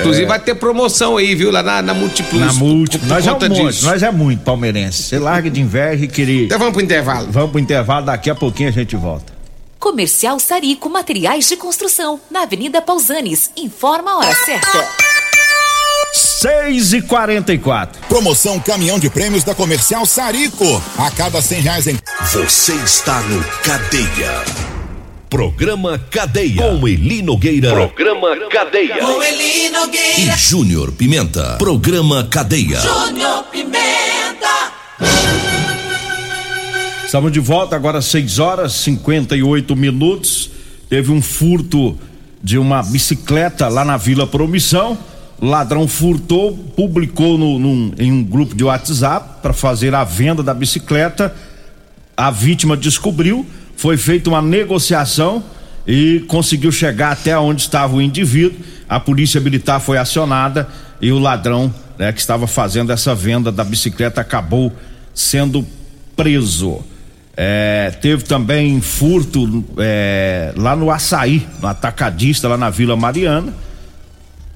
Inclusive 0.00 0.26
vai 0.26 0.38
ter 0.38 0.54
promoção 0.54 1.16
aí, 1.16 1.34
viu? 1.34 1.50
Lá 1.50 1.62
na, 1.62 1.82
na 1.82 1.94
Multiplus. 1.94 2.40
na 2.40 2.52
Multi. 2.52 2.98
por 2.98 3.08
Nós 3.08 3.26
é 3.26 3.32
um 3.32 3.48
monte, 3.48 3.84
nós 3.84 4.02
é 4.02 4.10
muito 4.10 4.44
palmeirense. 4.44 5.02
Você 5.02 5.18
larga 5.18 5.50
de 5.50 5.60
inveja 5.60 6.04
e 6.04 6.08
querer. 6.08 6.44
Então 6.44 6.58
vamos 6.58 6.74
pro 6.74 6.82
intervalo. 6.82 7.28
Vamos 7.30 7.50
pro 7.50 7.60
intervalo, 7.60 8.06
daqui 8.06 8.30
a 8.30 8.34
pouquinho 8.34 8.68
a 8.68 8.72
gente 8.72 8.94
volta. 8.96 9.32
Comercial 9.78 10.38
Sarico 10.38 10.88
Materiais 10.88 11.48
de 11.48 11.56
Construção, 11.56 12.20
na 12.30 12.42
Avenida 12.42 12.82
Pausanes. 12.82 13.50
Informa 13.56 14.12
a 14.12 14.18
hora 14.18 14.34
certa. 14.34 15.07
6 16.38 16.92
e 16.92 17.02
44 17.02 18.00
Promoção 18.08 18.60
Caminhão 18.60 18.96
de 18.96 19.10
Prêmios 19.10 19.42
da 19.42 19.56
Comercial 19.56 20.06
Sarico. 20.06 20.80
A 20.96 21.10
cada 21.10 21.42
cem 21.42 21.60
reais 21.60 21.88
em 21.88 21.98
Você 22.32 22.74
está 22.74 23.20
no 23.22 23.42
Cadeia. 23.64 24.44
Programa 25.28 25.98
Cadeia. 25.98 26.62
Com 26.62 26.86
Eli 26.86 27.22
Nogueira. 27.22 27.72
Programa 27.72 28.36
Cadeia. 28.50 28.98
Com 28.98 29.20
Eli 29.20 29.66
E 29.66 29.70
Nogueira, 29.70 30.36
Júnior 30.36 30.92
Pimenta. 30.92 31.56
Programa 31.58 32.22
Cadeia. 32.30 32.78
Júnior 32.82 33.42
Pimenta. 33.50 34.72
Estamos 37.04 37.32
de 37.32 37.40
volta 37.40 37.74
agora 37.74 38.00
6 38.00 38.38
horas 38.38 38.74
58 38.74 39.74
minutos. 39.74 40.52
Teve 40.88 41.10
um 41.10 41.20
furto 41.20 41.98
de 42.40 42.56
uma 42.58 42.80
bicicleta 42.80 43.66
lá 43.66 43.84
na 43.84 43.96
Vila 43.96 44.24
Promissão. 44.24 44.96
Ladrão 45.40 45.86
furtou, 45.86 46.56
publicou 46.76 47.38
no- 47.38 47.58
num- 47.58 47.92
em 47.98 48.10
um 48.10 48.24
grupo 48.24 48.54
de 48.54 48.64
WhatsApp 48.64 49.40
para 49.40 49.52
fazer 49.52 49.94
a 49.94 50.02
venda 50.02 50.42
da 50.42 50.52
bicicleta. 50.52 51.34
A 52.16 52.30
vítima 52.30 52.76
descobriu, 52.76 53.46
foi 53.76 53.96
feita 53.96 54.28
uma 54.28 54.42
negociação 54.42 55.42
e 55.86 56.24
conseguiu 56.26 56.72
chegar 56.72 57.12
até 57.12 57.38
onde 57.38 57.60
estava 57.62 57.94
o 57.94 58.02
indivíduo. 58.02 58.58
A 58.88 58.98
polícia 58.98 59.40
militar 59.40 59.78
foi 59.80 59.96
acionada 59.96 60.66
e 61.00 61.12
o 61.12 61.18
ladrão 61.20 61.72
né, 61.96 62.12
que 62.12 62.20
estava 62.20 62.46
fazendo 62.48 62.90
essa 62.92 63.14
venda 63.14 63.52
da 63.52 63.62
bicicleta 63.62 64.20
acabou 64.20 64.72
sendo 65.14 65.64
preso. 66.16 66.80
É, 67.36 67.92
teve 68.02 68.24
também 68.24 68.80
furto 68.80 69.64
é, 69.78 70.52
lá 70.56 70.74
no 70.74 70.90
Açaí, 70.90 71.46
no 71.62 71.68
atacadista, 71.68 72.48
lá 72.48 72.56
na 72.56 72.70
Vila 72.70 72.96
Mariana. 72.96 73.54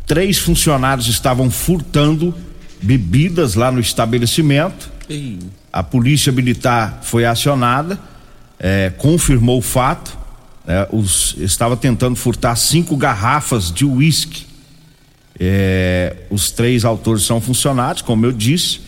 Três 0.07 0.39
funcionários 0.39 1.07
estavam 1.07 1.51
furtando 1.51 2.35
bebidas 2.83 3.55
lá 3.55 3.71
no 3.71 3.81
estabelecimento. 3.81 4.91
A 5.73 5.83
polícia 5.83 6.33
militar 6.33 7.01
foi 7.03 7.25
acionada, 7.25 7.99
é, 8.59 8.93
confirmou 8.99 9.59
o 9.59 9.63
fato. 9.63 10.19
né, 10.67 10.87
os, 10.93 11.35
estava 11.39 11.77
tentando 11.77 12.17
furtar 12.17 12.57
cinco 12.57 12.97
garrafas 12.97 13.73
de 13.73 13.85
uísque. 13.85 14.47
É, 15.39 16.17
os 16.31 16.51
três 16.51 16.85
autores 16.85 17.25
são 17.25 17.41
funcionários, 17.41 18.03
como 18.03 18.27
eu 18.27 18.33
disse, 18.33 18.81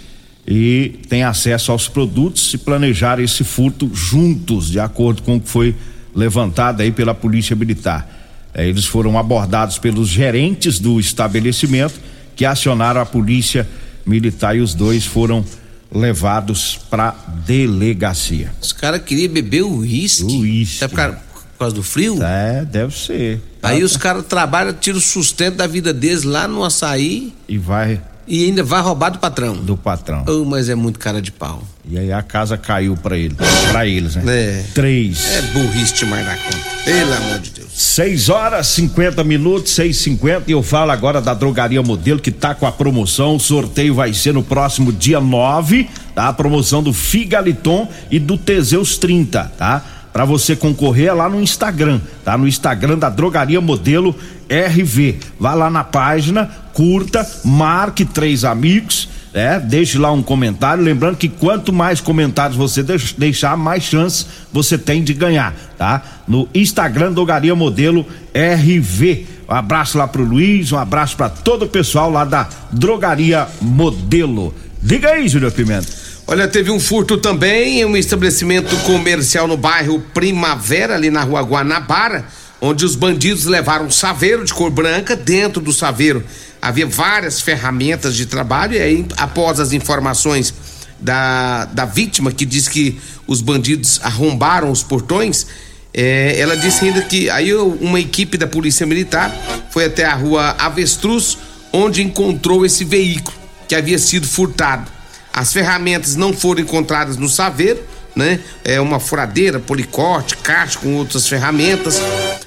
e 0.46 1.00
têm 1.08 1.24
acesso 1.24 1.72
aos 1.72 1.88
produtos 1.88 2.52
e 2.52 2.58
planejaram 2.58 3.22
esse 3.22 3.42
furto 3.42 3.90
juntos, 3.94 4.70
de 4.70 4.78
acordo 4.78 5.22
com 5.22 5.36
o 5.36 5.40
que 5.40 5.48
foi 5.48 5.74
levantado 6.14 6.82
aí 6.82 6.92
pela 6.92 7.14
Polícia 7.14 7.56
Militar. 7.56 8.23
É, 8.54 8.66
eles 8.66 8.84
foram 8.86 9.18
abordados 9.18 9.78
pelos 9.78 10.08
gerentes 10.08 10.78
do 10.78 11.00
estabelecimento 11.00 11.94
que 12.36 12.44
acionaram 12.44 13.00
a 13.00 13.06
Polícia 13.06 13.68
Militar 14.06 14.56
e 14.56 14.60
os 14.60 14.74
dois 14.74 15.04
foram 15.04 15.44
levados 15.92 16.78
para 16.90 17.14
delegacia. 17.46 18.52
Os 18.60 18.72
caras 18.72 19.02
queriam 19.02 19.32
beber 19.32 19.62
uísque. 19.62 20.24
Uísque. 20.24 20.88
Por, 20.88 20.94
causa, 20.96 21.16
por 21.32 21.58
causa 21.58 21.74
do 21.74 21.82
frio? 21.82 22.22
É, 22.22 22.64
deve 22.64 22.96
ser. 22.96 23.40
Aí 23.62 23.82
os 23.82 23.96
caras 23.96 24.24
trabalham, 24.26 24.72
tiram 24.74 24.98
o 24.98 25.00
sustento 25.00 25.56
da 25.56 25.66
vida 25.66 25.92
deles 25.92 26.22
lá 26.22 26.46
no 26.46 26.62
açaí 26.64 27.32
E 27.48 27.56
vai 27.56 28.00
e 28.26 28.44
ainda 28.46 28.62
vai 28.62 28.80
roubar 28.80 29.10
do 29.10 29.18
patrão. 29.18 29.54
do 29.54 29.76
patrão. 29.76 30.24
Oh, 30.26 30.44
mas 30.44 30.68
é 30.68 30.74
muito 30.74 30.98
cara 30.98 31.20
de 31.20 31.30
pau. 31.30 31.62
E 31.86 31.98
aí 31.98 32.10
a 32.12 32.22
casa 32.22 32.56
caiu 32.56 32.96
para 32.96 33.18
ele, 33.18 33.36
para 33.70 33.86
eles, 33.86 34.16
né? 34.16 34.22
É. 34.26 34.64
Três. 34.74 35.26
É 35.30 35.42
burrice 35.52 35.94
demais 35.94 36.24
da 36.24 36.34
conta. 36.36 36.58
Pelo 36.84 37.12
amor 37.12 37.38
de 37.40 37.50
Deus. 37.50 37.63
6 37.84 38.30
horas 38.30 38.66
50 38.68 39.22
minutos, 39.22 39.72
6 39.72 39.96
50 39.98 40.44
e 40.48 40.52
eu 40.52 40.62
falo 40.62 40.90
agora 40.90 41.20
da 41.20 41.34
Drogaria 41.34 41.82
Modelo 41.82 42.18
que 42.18 42.30
tá 42.30 42.54
com 42.54 42.66
a 42.66 42.72
promoção. 42.72 43.36
O 43.36 43.40
sorteio 43.40 43.94
vai 43.94 44.12
ser 44.14 44.32
no 44.32 44.42
próximo 44.42 44.90
dia 44.90 45.20
9, 45.20 45.88
tá? 46.14 46.28
A 46.28 46.32
promoção 46.32 46.82
do 46.82 46.92
Figaliton 46.94 47.86
e 48.10 48.18
do 48.18 48.38
Teseus 48.38 48.96
30, 48.96 49.52
tá? 49.58 49.84
Para 50.12 50.24
você 50.24 50.56
concorrer 50.56 51.08
é 51.08 51.12
lá 51.12 51.28
no 51.28 51.40
Instagram, 51.40 52.00
tá? 52.24 52.38
No 52.38 52.48
Instagram 52.48 52.98
da 52.98 53.10
Drogaria 53.10 53.60
Modelo 53.60 54.16
RV. 54.48 55.18
Vá 55.38 55.52
lá 55.54 55.68
na 55.68 55.84
página, 55.84 56.50
curta, 56.72 57.24
marque 57.44 58.04
três 58.04 58.44
amigos, 58.44 59.10
é, 59.34 59.58
deixe 59.58 59.98
lá 59.98 60.12
um 60.12 60.22
comentário, 60.22 60.82
lembrando 60.82 61.16
que 61.16 61.28
quanto 61.28 61.72
mais 61.72 62.00
comentários 62.00 62.56
você 62.56 62.82
deix- 62.82 63.12
deixar, 63.18 63.56
mais 63.56 63.82
chance 63.82 64.24
você 64.52 64.78
tem 64.78 65.02
de 65.02 65.12
ganhar, 65.12 65.52
tá? 65.76 66.02
No 66.26 66.48
Instagram 66.54 67.12
Drogaria 67.12 67.54
Modelo 67.54 68.06
RV. 68.32 69.26
Um 69.48 69.52
abraço 69.52 69.98
lá 69.98 70.06
pro 70.08 70.24
Luiz, 70.24 70.72
um 70.72 70.78
abraço 70.78 71.16
para 71.16 71.28
todo 71.28 71.64
o 71.64 71.68
pessoal 71.68 72.10
lá 72.10 72.24
da 72.24 72.48
Drogaria 72.70 73.46
Modelo. 73.60 74.54
Diga 74.80 75.10
aí, 75.10 75.28
Júlio 75.28 75.50
Pimenta. 75.50 75.86
Olha, 76.26 76.48
teve 76.48 76.70
um 76.70 76.80
furto 76.80 77.18
também 77.18 77.80
em 77.80 77.84
um 77.84 77.96
estabelecimento 77.96 78.74
comercial 78.84 79.46
no 79.46 79.56
bairro 79.56 80.00
Primavera, 80.14 80.94
ali 80.94 81.10
na 81.10 81.22
rua 81.22 81.42
Guanabara, 81.42 82.24
onde 82.60 82.84
os 82.84 82.94
bandidos 82.96 83.44
levaram 83.44 83.86
um 83.86 83.90
saveiro 83.90 84.44
de 84.44 84.54
cor 84.54 84.70
branca. 84.70 85.14
Dentro 85.14 85.60
do 85.60 85.72
saveiro 85.72 86.24
havia 86.64 86.86
várias 86.86 87.42
ferramentas 87.42 88.16
de 88.16 88.24
trabalho, 88.24 88.72
e 88.72 88.80
aí, 88.80 89.06
após 89.18 89.60
as 89.60 89.74
informações 89.74 90.54
da, 90.98 91.66
da 91.66 91.84
vítima, 91.84 92.32
que 92.32 92.46
diz 92.46 92.66
que 92.66 92.98
os 93.26 93.42
bandidos 93.42 94.00
arrombaram 94.02 94.70
os 94.70 94.82
portões, 94.82 95.46
é, 95.92 96.40
ela 96.40 96.56
disse 96.56 96.86
ainda 96.86 97.02
que 97.02 97.28
aí 97.28 97.52
uma 97.52 98.00
equipe 98.00 98.38
da 98.38 98.46
Polícia 98.46 98.86
Militar 98.86 99.30
foi 99.68 99.84
até 99.84 100.06
a 100.06 100.14
rua 100.14 100.56
Avestruz, 100.58 101.36
onde 101.70 102.02
encontrou 102.02 102.64
esse 102.64 102.82
veículo 102.82 103.36
que 103.68 103.74
havia 103.74 103.98
sido 103.98 104.26
furtado. 104.26 104.90
As 105.34 105.52
ferramentas 105.52 106.16
não 106.16 106.32
foram 106.32 106.62
encontradas 106.62 107.18
no 107.18 107.28
saveiro, 107.28 107.82
né? 108.16 108.40
É 108.64 108.80
uma 108.80 108.98
furadeira, 108.98 109.60
policorte, 109.60 110.36
caixa 110.38 110.78
com 110.78 110.94
outras 110.94 111.28
ferramentas. 111.28 112.00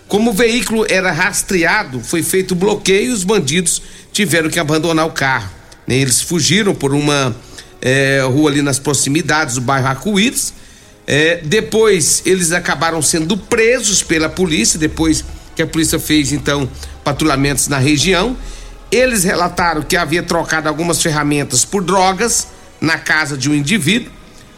Como 0.08 0.32
o 0.32 0.34
veículo 0.34 0.88
era 0.90 1.12
rastreado, 1.12 2.00
foi 2.00 2.24
feito 2.24 2.56
bloqueio 2.56 3.12
e 3.12 3.14
os 3.14 3.24
bandidos 3.24 3.82
tiveram 4.18 4.50
que 4.50 4.60
abandonar 4.60 5.06
o 5.06 5.12
carro. 5.12 5.48
Né? 5.86 5.98
Eles 5.98 6.22
fugiram 6.22 6.74
por 6.74 6.92
uma 6.92 7.36
é, 7.80 8.20
rua 8.26 8.50
ali 8.50 8.64
nas 8.64 8.80
proximidades 8.80 9.56
do 9.56 9.62
bairro 9.62 9.86
Arco-Íris. 9.86 10.56
É, 11.06 11.40
depois 11.44 12.24
eles 12.26 12.52
acabaram 12.52 13.00
sendo 13.00 13.38
presos 13.38 14.02
pela 14.02 14.28
polícia, 14.28 14.80
depois 14.80 15.24
que 15.56 15.62
a 15.62 15.68
polícia 15.68 16.00
fez 16.00 16.32
então 16.32 16.68
patrulhamentos 17.04 17.68
na 17.68 17.78
região. 17.78 18.36
Eles 18.92 19.24
relataram 19.24 19.84
que 19.84 19.96
havia 19.96 20.24
trocado 20.24 20.68
algumas 20.68 21.00
ferramentas 21.00 21.64
por 21.64 21.84
drogas 21.84 22.48
na 22.82 22.98
casa 22.98 23.38
de 23.38 23.52
um 23.52 23.54
indivíduo. 23.54 24.12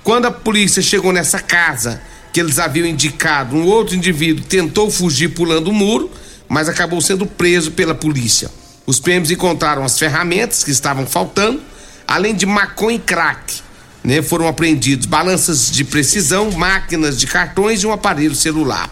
Quando 0.05 0.25
a 0.25 0.31
polícia 0.31 0.81
chegou 0.81 1.11
nessa 1.11 1.39
casa 1.39 2.01
que 2.31 2.39
eles 2.39 2.59
haviam 2.59 2.87
indicado, 2.87 3.57
um 3.57 3.65
outro 3.65 3.93
indivíduo 3.93 4.45
tentou 4.45 4.89
fugir 4.89 5.33
pulando 5.33 5.67
o 5.67 5.73
muro, 5.73 6.09
mas 6.47 6.69
acabou 6.69 7.01
sendo 7.01 7.25
preso 7.25 7.71
pela 7.71 7.93
polícia. 7.93 8.49
Os 8.89 9.00
PMs 9.00 9.31
encontraram 9.31 9.86
as 9.86 10.00
ferramentas 10.00 10.63
que 10.63 10.72
estavam 10.72 11.05
faltando, 11.05 11.62
além 12.08 12.34
de 12.34 12.48
maconha 12.48 12.96
e 12.96 13.00
crack. 13.00 13.62
Né? 14.03 14.19
Foram 14.24 14.48
apreendidos 14.48 15.05
balanças 15.05 15.69
de 15.69 15.84
precisão, 15.84 16.50
máquinas 16.53 17.19
de 17.19 17.27
cartões 17.27 17.84
e 17.84 17.86
um 17.86 17.91
aparelho 17.91 18.34
celular. 18.34 18.89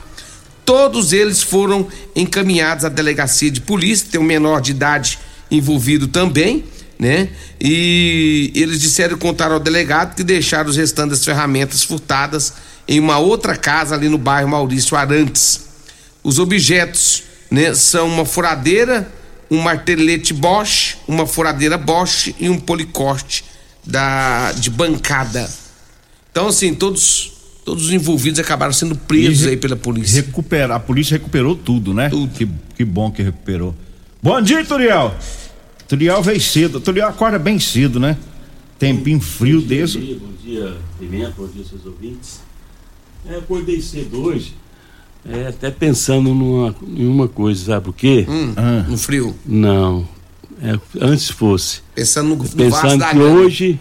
Todos 0.63 1.13
eles 1.13 1.41
foram 1.41 1.87
encaminhados 2.15 2.85
à 2.85 2.89
delegacia 2.89 3.49
de 3.49 3.59
polícia, 3.59 4.07
tem 4.11 4.21
um 4.21 4.23
menor 4.23 4.61
de 4.61 4.69
idade 4.69 5.17
envolvido 5.49 6.07
também, 6.07 6.63
né? 6.99 7.29
E 7.59 8.51
eles 8.53 8.79
disseram 8.79 9.17
contar 9.17 9.51
ao 9.51 9.59
delegado 9.59 10.13
que 10.13 10.23
deixaram 10.23 10.69
os 10.69 10.77
restantes 10.77 11.25
ferramentas 11.25 11.81
furtadas 11.81 12.53
em 12.87 12.99
uma 12.99 13.17
outra 13.17 13.55
casa 13.55 13.95
ali 13.95 14.09
no 14.09 14.19
bairro 14.19 14.49
Maurício 14.49 14.95
Arantes. 14.95 15.61
Os 16.23 16.37
objetos, 16.37 17.23
né, 17.49 17.73
são 17.73 18.07
uma 18.07 18.25
furadeira, 18.25 19.11
um 19.49 19.59
martelete 19.61 20.33
Bosch, 20.33 20.97
uma 21.07 21.25
furadeira 21.25 21.77
Bosch 21.77 22.33
e 22.39 22.49
um 22.49 22.59
policorte 22.59 23.43
da 23.85 24.51
de 24.53 24.69
bancada. 24.69 25.49
Então 26.31 26.47
assim, 26.47 26.73
todos 26.73 27.33
todos 27.63 27.85
os 27.87 27.91
envolvidos 27.91 28.39
acabaram 28.39 28.71
sendo 28.71 28.95
presos 28.95 29.43
re- 29.45 29.51
aí 29.51 29.57
pela 29.57 29.75
polícia. 29.75 30.21
Recupera, 30.21 30.75
a 30.75 30.79
polícia 30.79 31.17
recuperou 31.17 31.55
tudo, 31.55 31.93
né? 31.93 32.09
Tudo. 32.09 32.33
Que, 32.33 32.47
que 32.75 32.85
bom 32.85 33.11
que 33.11 33.21
recuperou. 33.21 33.75
Bom 34.23 34.41
dia, 34.41 34.63
Turiel. 34.65 35.13
Turiel 35.87 36.21
veio 36.23 36.39
cedo. 36.41 36.79
Turiel 36.79 37.07
acorda 37.07 37.37
bem 37.39 37.59
cedo, 37.59 37.99
né? 37.99 38.17
Tempinho 38.79 39.19
frio 39.19 39.61
desse. 39.61 39.97
Bom 39.97 40.05
dia, 40.05 40.15
bom 40.19 40.31
dia, 40.43 40.77
Pimenta, 40.99 41.33
bom 41.37 41.47
dia, 41.47 41.63
seus 41.65 41.85
ouvintes. 41.85 42.39
É, 43.29 43.35
acordei 43.37 43.81
cedo 43.81 44.21
hoje, 44.23 44.53
é, 45.25 45.47
até 45.47 45.69
pensando 45.71 46.33
numa, 46.33 46.75
em 46.95 47.07
uma 47.07 47.27
coisa, 47.27 47.65
sabe 47.65 47.89
o 47.89 47.93
quê? 47.93 48.25
Hum, 48.27 48.53
Ah. 48.55 48.85
no 48.87 48.97
frio. 48.97 49.35
Não, 49.45 50.07
é, 50.61 50.77
antes 51.01 51.29
fosse. 51.29 51.81
Pensando 51.95 52.29
no, 52.35 52.37
Pensando 52.49 53.05
que 53.05 53.17
hoje, 53.19 53.79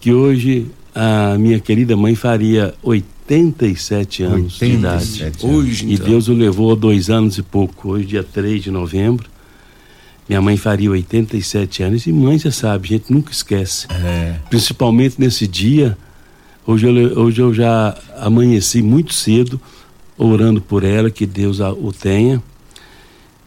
que 0.00 0.12
hoje 0.12 0.66
a 0.94 1.36
minha 1.38 1.58
querida 1.60 1.96
mãe 1.96 2.14
faria 2.14 2.74
87 2.82 4.22
anos 4.22 4.52
de 4.54 4.64
idade. 4.66 5.22
87 5.22 5.46
anos. 5.46 5.56
Hoje, 5.56 5.86
E 5.86 5.94
então. 5.94 6.06
Deus 6.06 6.28
o 6.28 6.32
levou 6.34 6.72
a 6.72 6.74
dois 6.74 7.08
anos 7.10 7.38
e 7.38 7.42
pouco. 7.42 7.90
Hoje, 7.90 8.06
dia 8.06 8.22
3 8.24 8.62
de 8.62 8.70
novembro. 8.70 9.28
Minha 10.28 10.40
mãe 10.40 10.56
faria 10.56 10.90
87 10.90 11.82
anos. 11.82 12.06
E 12.06 12.12
mãe, 12.12 12.38
você 12.38 12.50
sabe, 12.52 12.86
a 12.86 12.92
gente 12.98 13.12
nunca 13.12 13.32
esquece. 13.32 13.86
É. 13.90 14.36
Principalmente 14.48 15.16
nesse 15.18 15.46
dia. 15.46 15.96
Hoje 16.66 16.86
eu, 16.86 17.18
hoje 17.20 17.40
eu 17.40 17.52
já 17.54 17.96
amanheci 18.18 18.80
muito 18.82 19.12
cedo, 19.12 19.60
orando 20.24 20.60
por 20.60 20.84
ela, 20.84 21.10
que 21.10 21.24
Deus 21.24 21.60
a, 21.60 21.72
o 21.72 21.92
tenha. 21.92 22.42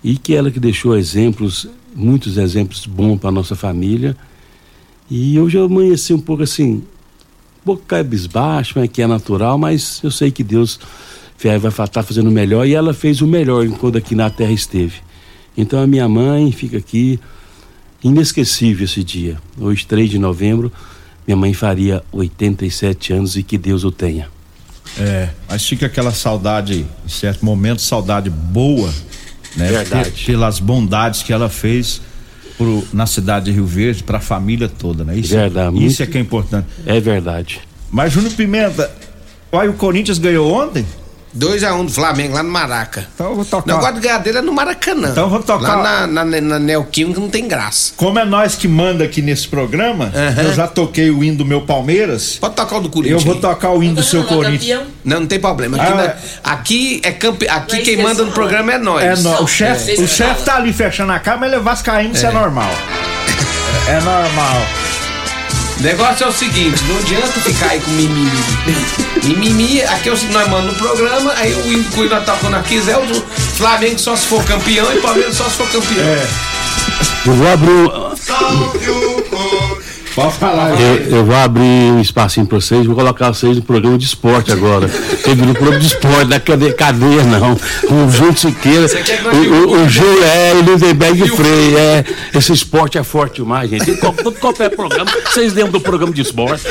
E 0.03 0.17
que 0.17 0.33
ela 0.33 0.51
que 0.51 0.59
deixou 0.59 0.97
exemplos, 0.97 1.67
muitos 1.95 2.37
exemplos 2.37 2.85
bons 2.85 3.17
para 3.19 3.31
nossa 3.31 3.55
família. 3.55 4.17
E 5.09 5.39
hoje 5.39 5.57
eu 5.57 5.65
amanheci 5.65 6.13
um 6.13 6.19
pouco 6.19 6.43
assim, 6.43 6.75
um 7.61 7.63
pouco 7.63 7.83
cabisbaixo, 7.85 8.79
né, 8.79 8.87
que 8.87 9.01
é 9.01 9.07
natural, 9.07 9.57
mas 9.57 10.01
eu 10.03 10.11
sei 10.11 10.31
que 10.31 10.43
Deus 10.43 10.79
vai 11.37 11.57
estar 11.57 12.03
fazendo 12.03 12.29
o 12.29 12.31
melhor 12.31 12.65
e 12.65 12.73
ela 12.73 12.93
fez 12.93 13.21
o 13.21 13.27
melhor 13.27 13.65
enquanto 13.65 13.97
aqui 13.97 14.15
na 14.15 14.29
terra 14.29 14.51
esteve. 14.51 15.01
Então 15.55 15.79
a 15.81 15.85
minha 15.85 16.07
mãe 16.07 16.51
fica 16.51 16.77
aqui, 16.77 17.19
inesquecível 18.03 18.85
esse 18.85 19.03
dia. 19.03 19.37
Hoje, 19.59 19.85
3 19.85 20.09
de 20.09 20.17
novembro, 20.17 20.71
minha 21.27 21.37
mãe 21.37 21.53
faria 21.53 22.03
87 22.11 23.13
anos 23.13 23.35
e 23.35 23.43
que 23.43 23.57
Deus 23.57 23.83
o 23.83 23.91
tenha. 23.91 24.29
É, 24.99 25.29
mas 25.49 25.65
fica 25.65 25.85
aquela 25.87 26.11
saudade, 26.11 26.85
em 27.05 27.09
certo 27.09 27.43
momento, 27.43 27.81
saudade 27.81 28.29
boa, 28.29 28.93
né? 29.55 29.67
Verdade. 29.69 30.11
Pe- 30.11 30.25
Pelas 30.25 30.59
bondades 30.59 31.23
que 31.23 31.33
ela 31.33 31.49
fez 31.49 31.99
pro, 32.57 32.85
na 32.93 33.05
cidade 33.07 33.45
de 33.45 33.51
Rio 33.51 33.65
Verde, 33.65 34.03
pra 34.03 34.19
família 34.19 34.69
toda, 34.69 35.03
né? 35.03 35.17
Isso, 35.17 35.33
Verdade, 35.33 35.75
isso 35.77 35.79
muito- 35.85 36.03
é 36.03 36.05
que 36.05 36.17
é 36.17 36.21
importante. 36.21 36.67
É 36.85 36.99
verdade. 36.99 37.59
Mas, 37.89 38.13
Júnior 38.13 38.33
Pimenta, 38.33 38.91
olha, 39.51 39.69
o 39.71 39.73
Corinthians 39.73 40.17
ganhou 40.19 40.51
ontem? 40.53 40.85
2x1 41.37 41.85
do 41.85 41.91
Flamengo 41.91 42.35
lá 42.35 42.43
no 42.43 42.51
Maraca. 42.51 43.07
Então 43.15 43.29
eu 43.29 43.35
vou 43.35 43.45
tocar. 43.45 43.65
Não, 43.67 43.75
eu 43.75 43.81
gosto 43.81 43.95
de 43.95 44.01
ganhar 44.01 44.17
dele 44.19 44.37
é 44.37 44.41
no 44.41 44.53
Maracanã. 44.53 45.09
Então 45.11 45.29
vamos 45.29 45.45
tocar- 45.45 45.75
Lá 45.77 46.05
na, 46.07 46.25
na, 46.25 46.41
na 46.41 46.59
Neoquímica 46.59 47.19
não 47.19 47.29
tem 47.29 47.47
graça. 47.47 47.93
Como 47.97 48.19
é 48.19 48.25
nós 48.25 48.55
que 48.55 48.67
manda 48.67 49.03
aqui 49.03 49.21
nesse 49.21 49.47
programa, 49.47 50.11
Aham. 50.15 50.41
eu 50.43 50.53
já 50.53 50.67
toquei 50.67 51.09
o 51.09 51.23
hino 51.23 51.37
do 51.37 51.45
meu 51.45 51.61
Palmeiras. 51.61 52.37
Pode 52.39 52.55
tocar 52.55 52.77
o 52.77 52.79
do 52.81 52.87
Eu 52.87 52.91
Corinthians. 52.91 53.23
vou 53.23 53.33
aí. 53.35 53.41
tocar 53.41 53.71
o 53.71 53.83
hino 53.83 53.95
do 53.95 54.03
seu 54.03 54.23
Corinthians. 54.25 54.81
Não, 55.03 55.21
não 55.21 55.27
tem 55.27 55.39
problema. 55.39 55.77
Aqui, 55.77 55.91
Ah, 55.91 55.95
na- 55.95 56.03
é. 56.03 56.17
aqui 56.43 57.01
é 57.03 57.11
campe... 57.11 57.47
aqui 57.47 57.79
quem 57.79 57.97
manda 57.97 58.23
no 58.23 58.29
o 58.29 58.33
programa 58.33 58.73
é 58.73 58.77
nós. 58.77 59.03
É, 59.03 59.15
nó- 59.23 59.41
o 59.41 59.47
chefe 59.47 59.91
É. 59.99 60.03
o 60.03 60.07
chefe 60.07 60.43
tá 60.43 60.55
ali 60.57 60.71
fechando 60.71 61.11
a 61.11 61.19
cara, 61.19 61.37
mas 61.37 61.47
ele 61.51 61.59
é 61.59 61.63
vascaíno, 61.63 62.13
isso 62.13 62.25
é 62.25 62.31
normal. 62.31 62.69
É 63.85 63.99
normal. 63.99 64.61
O 65.79 65.81
negócio 65.81 66.23
é 66.23 66.27
o 66.27 66.31
seguinte, 66.31 66.81
não 66.83 66.97
adianta 66.97 67.39
ficar 67.41 67.69
aí 67.71 67.79
com 67.81 67.91
mimimi. 67.91 68.31
Mimimi, 69.23 69.81
aqui 69.81 70.09
é 70.09 70.11
o 70.11 70.17
seguinte, 70.17 70.33
nós 70.33 70.47
mandamos 70.47 70.73
no 70.73 70.79
programa, 70.79 71.33
aí 71.35 71.53
o 71.53 71.71
hino 71.71 71.83
que 71.83 71.99
o 71.99 72.03
nós 72.03 72.21
tocando 72.21 72.55
aqui 72.55 72.77
é 72.89 72.97
o 72.97 73.21
Flamengo 73.57 73.99
só 73.99 74.15
se 74.15 74.27
for 74.27 74.43
campeão 74.45 74.91
e 74.93 75.01
Palmeiras 75.01 75.35
só 75.35 75.45
se 75.45 75.57
for 75.57 75.67
campeão. 75.69 76.05
É. 76.05 76.27
Eu 77.25 77.33
vou 77.33 77.47
abrir, 77.47 78.15
Salve 78.17 78.89
o. 78.89 79.72
Pode 80.15 80.33
falar. 80.35 80.79
eu, 80.79 81.17
eu 81.17 81.25
vou 81.25 81.35
abrir 81.35 81.63
um 81.63 81.99
espacinho 81.99 82.45
para 82.45 82.59
vocês, 82.59 82.85
vou 82.85 82.95
colocar 82.95 83.33
vocês 83.33 83.55
no 83.55 83.63
programa 83.63 83.97
de 83.97 84.05
esporte 84.05 84.51
agora. 84.51 84.87
Teve 85.23 85.41
no 85.41 85.53
programa 85.53 85.79
de 85.79 85.87
esporte, 85.87 86.25
da 86.25 86.39
cadeia, 86.39 86.73
cadeia 86.73 87.23
não. 87.23 87.53
O 87.53 88.11
Júlio 88.11 88.37
Siqueira, 88.37 88.87
o, 89.31 89.71
o, 89.71 89.83
o? 89.83 89.89
Gil 89.89 90.23
é, 90.23 90.53
o 90.53 90.61
Lindenberg 90.61 91.27
Frei, 91.29 91.75
é. 91.75 92.05
Esse 92.33 92.53
esporte 92.53 92.97
é 92.97 93.03
forte 93.03 93.37
demais, 93.37 93.69
gente. 93.69 93.97
Qualquer 94.39 94.69
programa, 94.69 95.11
vocês 95.25 95.53
lembram 95.53 95.73
do 95.73 95.81
programa 95.81 96.13
de 96.13 96.21
esporte? 96.21 96.63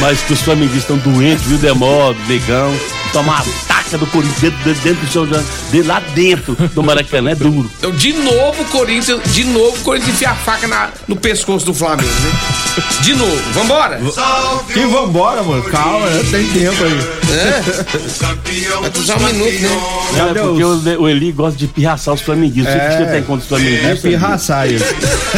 Mas 0.00 0.22
que 0.22 0.32
os 0.32 0.40
flamenguistas 0.40 0.96
estão 0.96 0.96
doentes, 0.96 1.44
viu, 1.44 1.58
Demó, 1.58 2.14
Negão, 2.26 2.72
tomar 3.12 3.42
uma 3.42 3.52
taca 3.66 3.98
do 3.98 4.06
Corinthians 4.06 4.40
dentro, 4.40 4.74
dentro 4.82 5.06
do 5.06 5.12
seu 5.12 5.26
de 5.26 5.82
lá 5.82 6.00
dentro 6.14 6.54
do 6.74 6.82
Maracanã, 6.82 7.30
é 7.30 7.34
duro. 7.34 7.70
Então, 7.78 7.90
de 7.92 8.12
novo, 8.12 8.62
o 8.62 8.64
Corinthians, 8.66 9.20
de 9.32 9.44
novo, 9.44 9.76
o 9.76 9.80
Corinthians 9.80 10.14
enfia 10.14 10.30
a 10.30 10.34
faca 10.34 10.66
na- 10.68 10.90
no 11.08 11.16
pescoço 11.16 11.66
do 11.66 11.74
Flamengo, 11.74 12.08
né? 12.08 12.82
De 13.02 13.14
novo, 13.14 13.36
vambora? 13.52 14.00
Salve 14.12 14.78
E 14.80 14.84
o 14.84 14.90
vambora, 14.90 15.42
mano. 15.42 15.62
Calma, 15.64 16.06
né? 16.08 16.22
tem 16.30 16.46
tempo 16.48 16.84
aí. 16.84 18.10
campeão 18.18 18.80
Vai 18.80 18.90
dos 18.90 19.04
precisar 19.04 19.16
um 19.16 19.32
minuto, 19.32 19.60
né? 19.60 20.30
É, 20.30 20.34
porque 20.42 20.64
os- 20.64 20.86
o, 20.86 21.02
o 21.02 21.08
Eli 21.08 21.32
gosta 21.32 21.58
de 21.58 21.66
pirraçar 21.66 22.14
os 22.14 22.20
flamenguistas. 22.20 22.74
É. 22.74 22.90
Você 22.98 23.06
tem 23.12 23.22
contra 23.22 23.36
os 23.38 23.44
É 23.44 23.48
flamenguistas? 23.48 24.00
pirraçar 24.00 24.70
isso. 24.70 24.84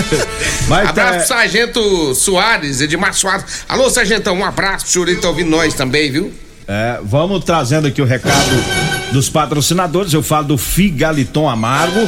Mas 0.68 0.88
Abraço 0.88 1.10
pro 1.10 1.18
tá, 1.20 1.26
Sargento 1.26 2.14
Soares, 2.14 2.80
Edmar 2.80 3.14
Soares. 3.14 3.44
Alô, 3.68 3.88
Sargentão, 3.90 4.36
um 4.36 4.44
abraço 4.44 4.84
pro 4.84 4.92
senhor 4.92 5.08
ele 5.08 5.20
tá 5.20 5.28
ouvindo 5.28 5.50
nós 5.50 5.74
também, 5.74 6.10
viu? 6.10 6.32
É, 6.66 7.00
vamos 7.02 7.44
trazendo 7.44 7.86
aqui 7.86 8.00
o 8.00 8.04
recado 8.04 8.32
dos 9.12 9.28
patrocinadores. 9.28 10.12
Eu 10.12 10.22
falo 10.22 10.48
do 10.48 10.58
Figaliton 10.58 11.48
Amargo. 11.48 12.00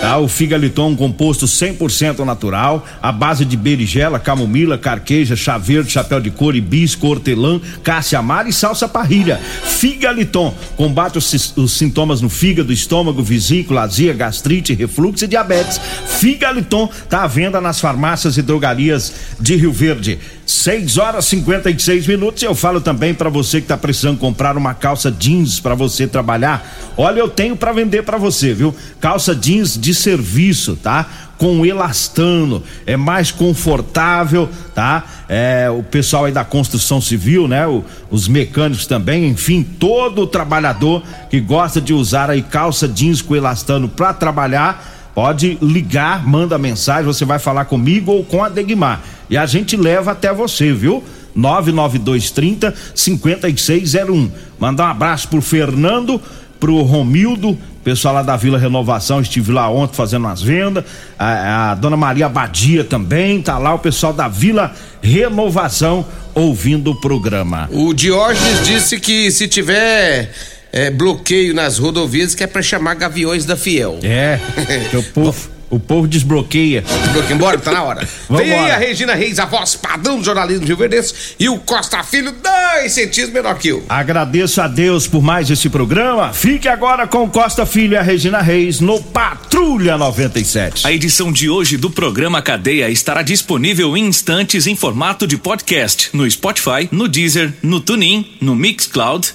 Tá? 0.00 0.18
O 0.18 0.28
Figaliton 0.28 0.88
um 0.88 0.96
composto 0.96 1.46
100% 1.46 2.26
natural, 2.26 2.86
a 3.00 3.10
base 3.10 3.42
de 3.44 3.56
berigela, 3.56 4.18
camomila, 4.18 4.76
carqueja, 4.76 5.34
chá 5.34 5.56
verde, 5.56 5.92
chapéu 5.92 6.20
de 6.20 6.30
couro, 6.30 6.56
hibisco, 6.56 7.06
hortelã, 7.06 7.58
cássia 7.82 8.18
amara 8.18 8.48
e 8.48 8.52
salsa 8.52 8.86
parrilha. 8.86 9.40
Figaliton 9.62 10.54
combate 10.76 11.16
os, 11.16 11.56
os 11.56 11.72
sintomas 11.72 12.20
no 12.20 12.28
fígado, 12.28 12.70
estômago, 12.70 13.22
vesícula, 13.22 13.82
azia, 13.82 14.12
gastrite, 14.12 14.74
refluxo 14.74 15.24
e 15.24 15.28
diabetes. 15.28 15.80
Figaliton 16.06 16.90
tá 17.08 17.22
à 17.22 17.26
venda 17.26 17.58
nas 17.58 17.80
farmácias 17.80 18.36
e 18.36 18.42
drogarias 18.42 19.12
de 19.40 19.56
Rio 19.56 19.72
Verde. 19.72 20.18
6 20.46 20.98
horas 20.98 21.24
56 21.26 22.06
minutos. 22.06 22.42
Eu 22.42 22.54
falo 22.54 22.80
também 22.80 23.14
para 23.14 23.28
você 23.28 23.60
que 23.60 23.66
tá 23.66 23.76
precisando 23.76 24.18
comprar 24.18 24.56
uma 24.56 24.74
calça 24.74 25.10
jeans 25.10 25.60
para 25.60 25.74
você 25.74 26.06
trabalhar. 26.06 26.66
Olha, 26.96 27.20
eu 27.20 27.28
tenho 27.28 27.56
para 27.56 27.72
vender 27.72 28.02
para 28.02 28.18
você, 28.18 28.52
viu? 28.52 28.74
Calça 29.00 29.34
jeans 29.34 29.78
de 29.78 29.94
serviço, 29.94 30.76
tá? 30.76 31.06
Com 31.36 31.66
elastano, 31.66 32.62
é 32.86 32.96
mais 32.96 33.30
confortável, 33.32 34.48
tá? 34.74 35.04
É, 35.28 35.68
o 35.68 35.82
pessoal 35.82 36.26
aí 36.26 36.32
da 36.32 36.44
construção 36.44 37.00
civil, 37.00 37.48
né? 37.48 37.66
O, 37.66 37.84
os 38.10 38.28
mecânicos 38.28 38.86
também, 38.86 39.28
enfim, 39.28 39.62
todo 39.62 40.26
trabalhador 40.26 41.02
que 41.28 41.40
gosta 41.40 41.80
de 41.80 41.92
usar 41.92 42.30
aí 42.30 42.42
calça 42.42 42.86
jeans 42.86 43.20
com 43.20 43.34
elastano 43.34 43.88
para 43.88 44.14
trabalhar 44.14 44.93
Pode 45.14 45.58
ligar, 45.62 46.26
manda 46.26 46.58
mensagem, 46.58 47.04
você 47.04 47.24
vai 47.24 47.38
falar 47.38 47.66
comigo 47.66 48.12
ou 48.12 48.24
com 48.24 48.42
a 48.42 48.48
Degmar. 48.48 49.00
E 49.30 49.36
a 49.36 49.46
gente 49.46 49.76
leva 49.76 50.10
até 50.10 50.32
você, 50.32 50.72
viu? 50.72 51.04
99230 51.34 52.74
5601. 52.94 54.30
Mandar 54.58 54.86
um 54.86 54.90
abraço 54.90 55.28
pro 55.28 55.40
Fernando, 55.40 56.20
pro 56.58 56.82
Romildo, 56.82 57.58
pessoal 57.84 58.14
lá 58.14 58.22
da 58.22 58.34
Vila 58.36 58.58
Renovação, 58.58 59.20
estive 59.20 59.52
lá 59.52 59.68
ontem 59.68 59.94
fazendo 59.94 60.24
umas 60.24 60.42
vendas. 60.42 60.84
A, 61.18 61.72
a, 61.72 61.74
dona 61.74 61.96
Maria 61.96 62.28
Badia 62.28 62.82
também, 62.82 63.42
tá 63.42 63.58
lá 63.58 63.74
o 63.74 63.78
pessoal 63.78 64.12
da 64.12 64.26
Vila 64.26 64.72
Renovação 65.02 66.04
ouvindo 66.34 66.90
o 66.90 67.00
programa. 67.00 67.68
O 67.70 67.92
Diógenes 67.92 68.66
disse 68.66 68.98
que 68.98 69.30
se 69.30 69.46
tiver 69.46 70.32
é, 70.74 70.90
bloqueio 70.90 71.54
nas 71.54 71.78
rodovias 71.78 72.34
que 72.34 72.42
é 72.42 72.48
para 72.48 72.60
chamar 72.60 72.94
gaviões 72.94 73.44
da 73.44 73.56
Fiel. 73.56 74.00
É, 74.02 74.40
o 74.92 75.02
povo. 75.04 75.54
O 75.70 75.80
povo 75.80 76.06
desbloqueia. 76.06 76.82
Desbloqueia, 76.82 77.34
embora, 77.34 77.58
tá 77.58 77.72
na 77.72 77.82
hora. 77.82 78.08
Vem 78.30 78.52
aí 78.52 78.70
a 78.70 78.76
Regina 78.76 79.14
Reis, 79.14 79.40
a 79.40 79.44
voz 79.44 79.74
padrão 79.74 80.18
do 80.18 80.24
jornalismo 80.24 80.64
Rio 80.66 80.76
Verdense, 80.76 81.34
e 81.40 81.48
o 81.48 81.58
Costa 81.58 82.00
Filho, 82.04 82.32
dois 82.32 82.92
centímetros 82.92 83.32
menor 83.32 83.58
que 83.58 83.68
eu. 83.68 83.82
Agradeço 83.88 84.60
a 84.60 84.68
Deus 84.68 85.08
por 85.08 85.20
mais 85.20 85.50
esse 85.50 85.68
programa. 85.68 86.32
Fique 86.32 86.68
agora 86.68 87.08
com 87.08 87.28
Costa 87.28 87.66
Filho 87.66 87.94
e 87.94 87.96
a 87.96 88.02
Regina 88.02 88.40
Reis 88.40 88.78
no 88.78 89.02
Patrulha 89.02 89.98
97. 89.98 90.86
A 90.86 90.92
edição 90.92 91.32
de 91.32 91.48
hoje 91.48 91.76
do 91.76 91.90
programa 91.90 92.40
Cadeia 92.40 92.88
estará 92.88 93.22
disponível 93.22 93.96
em 93.96 94.06
instantes 94.06 94.68
em 94.68 94.76
formato 94.76 95.26
de 95.26 95.36
podcast 95.36 96.10
no 96.12 96.30
Spotify, 96.30 96.88
no 96.92 97.08
Deezer, 97.08 97.52
no 97.62 97.80
TuneIn, 97.80 98.36
no 98.40 98.54
Mixcloud 98.54 99.34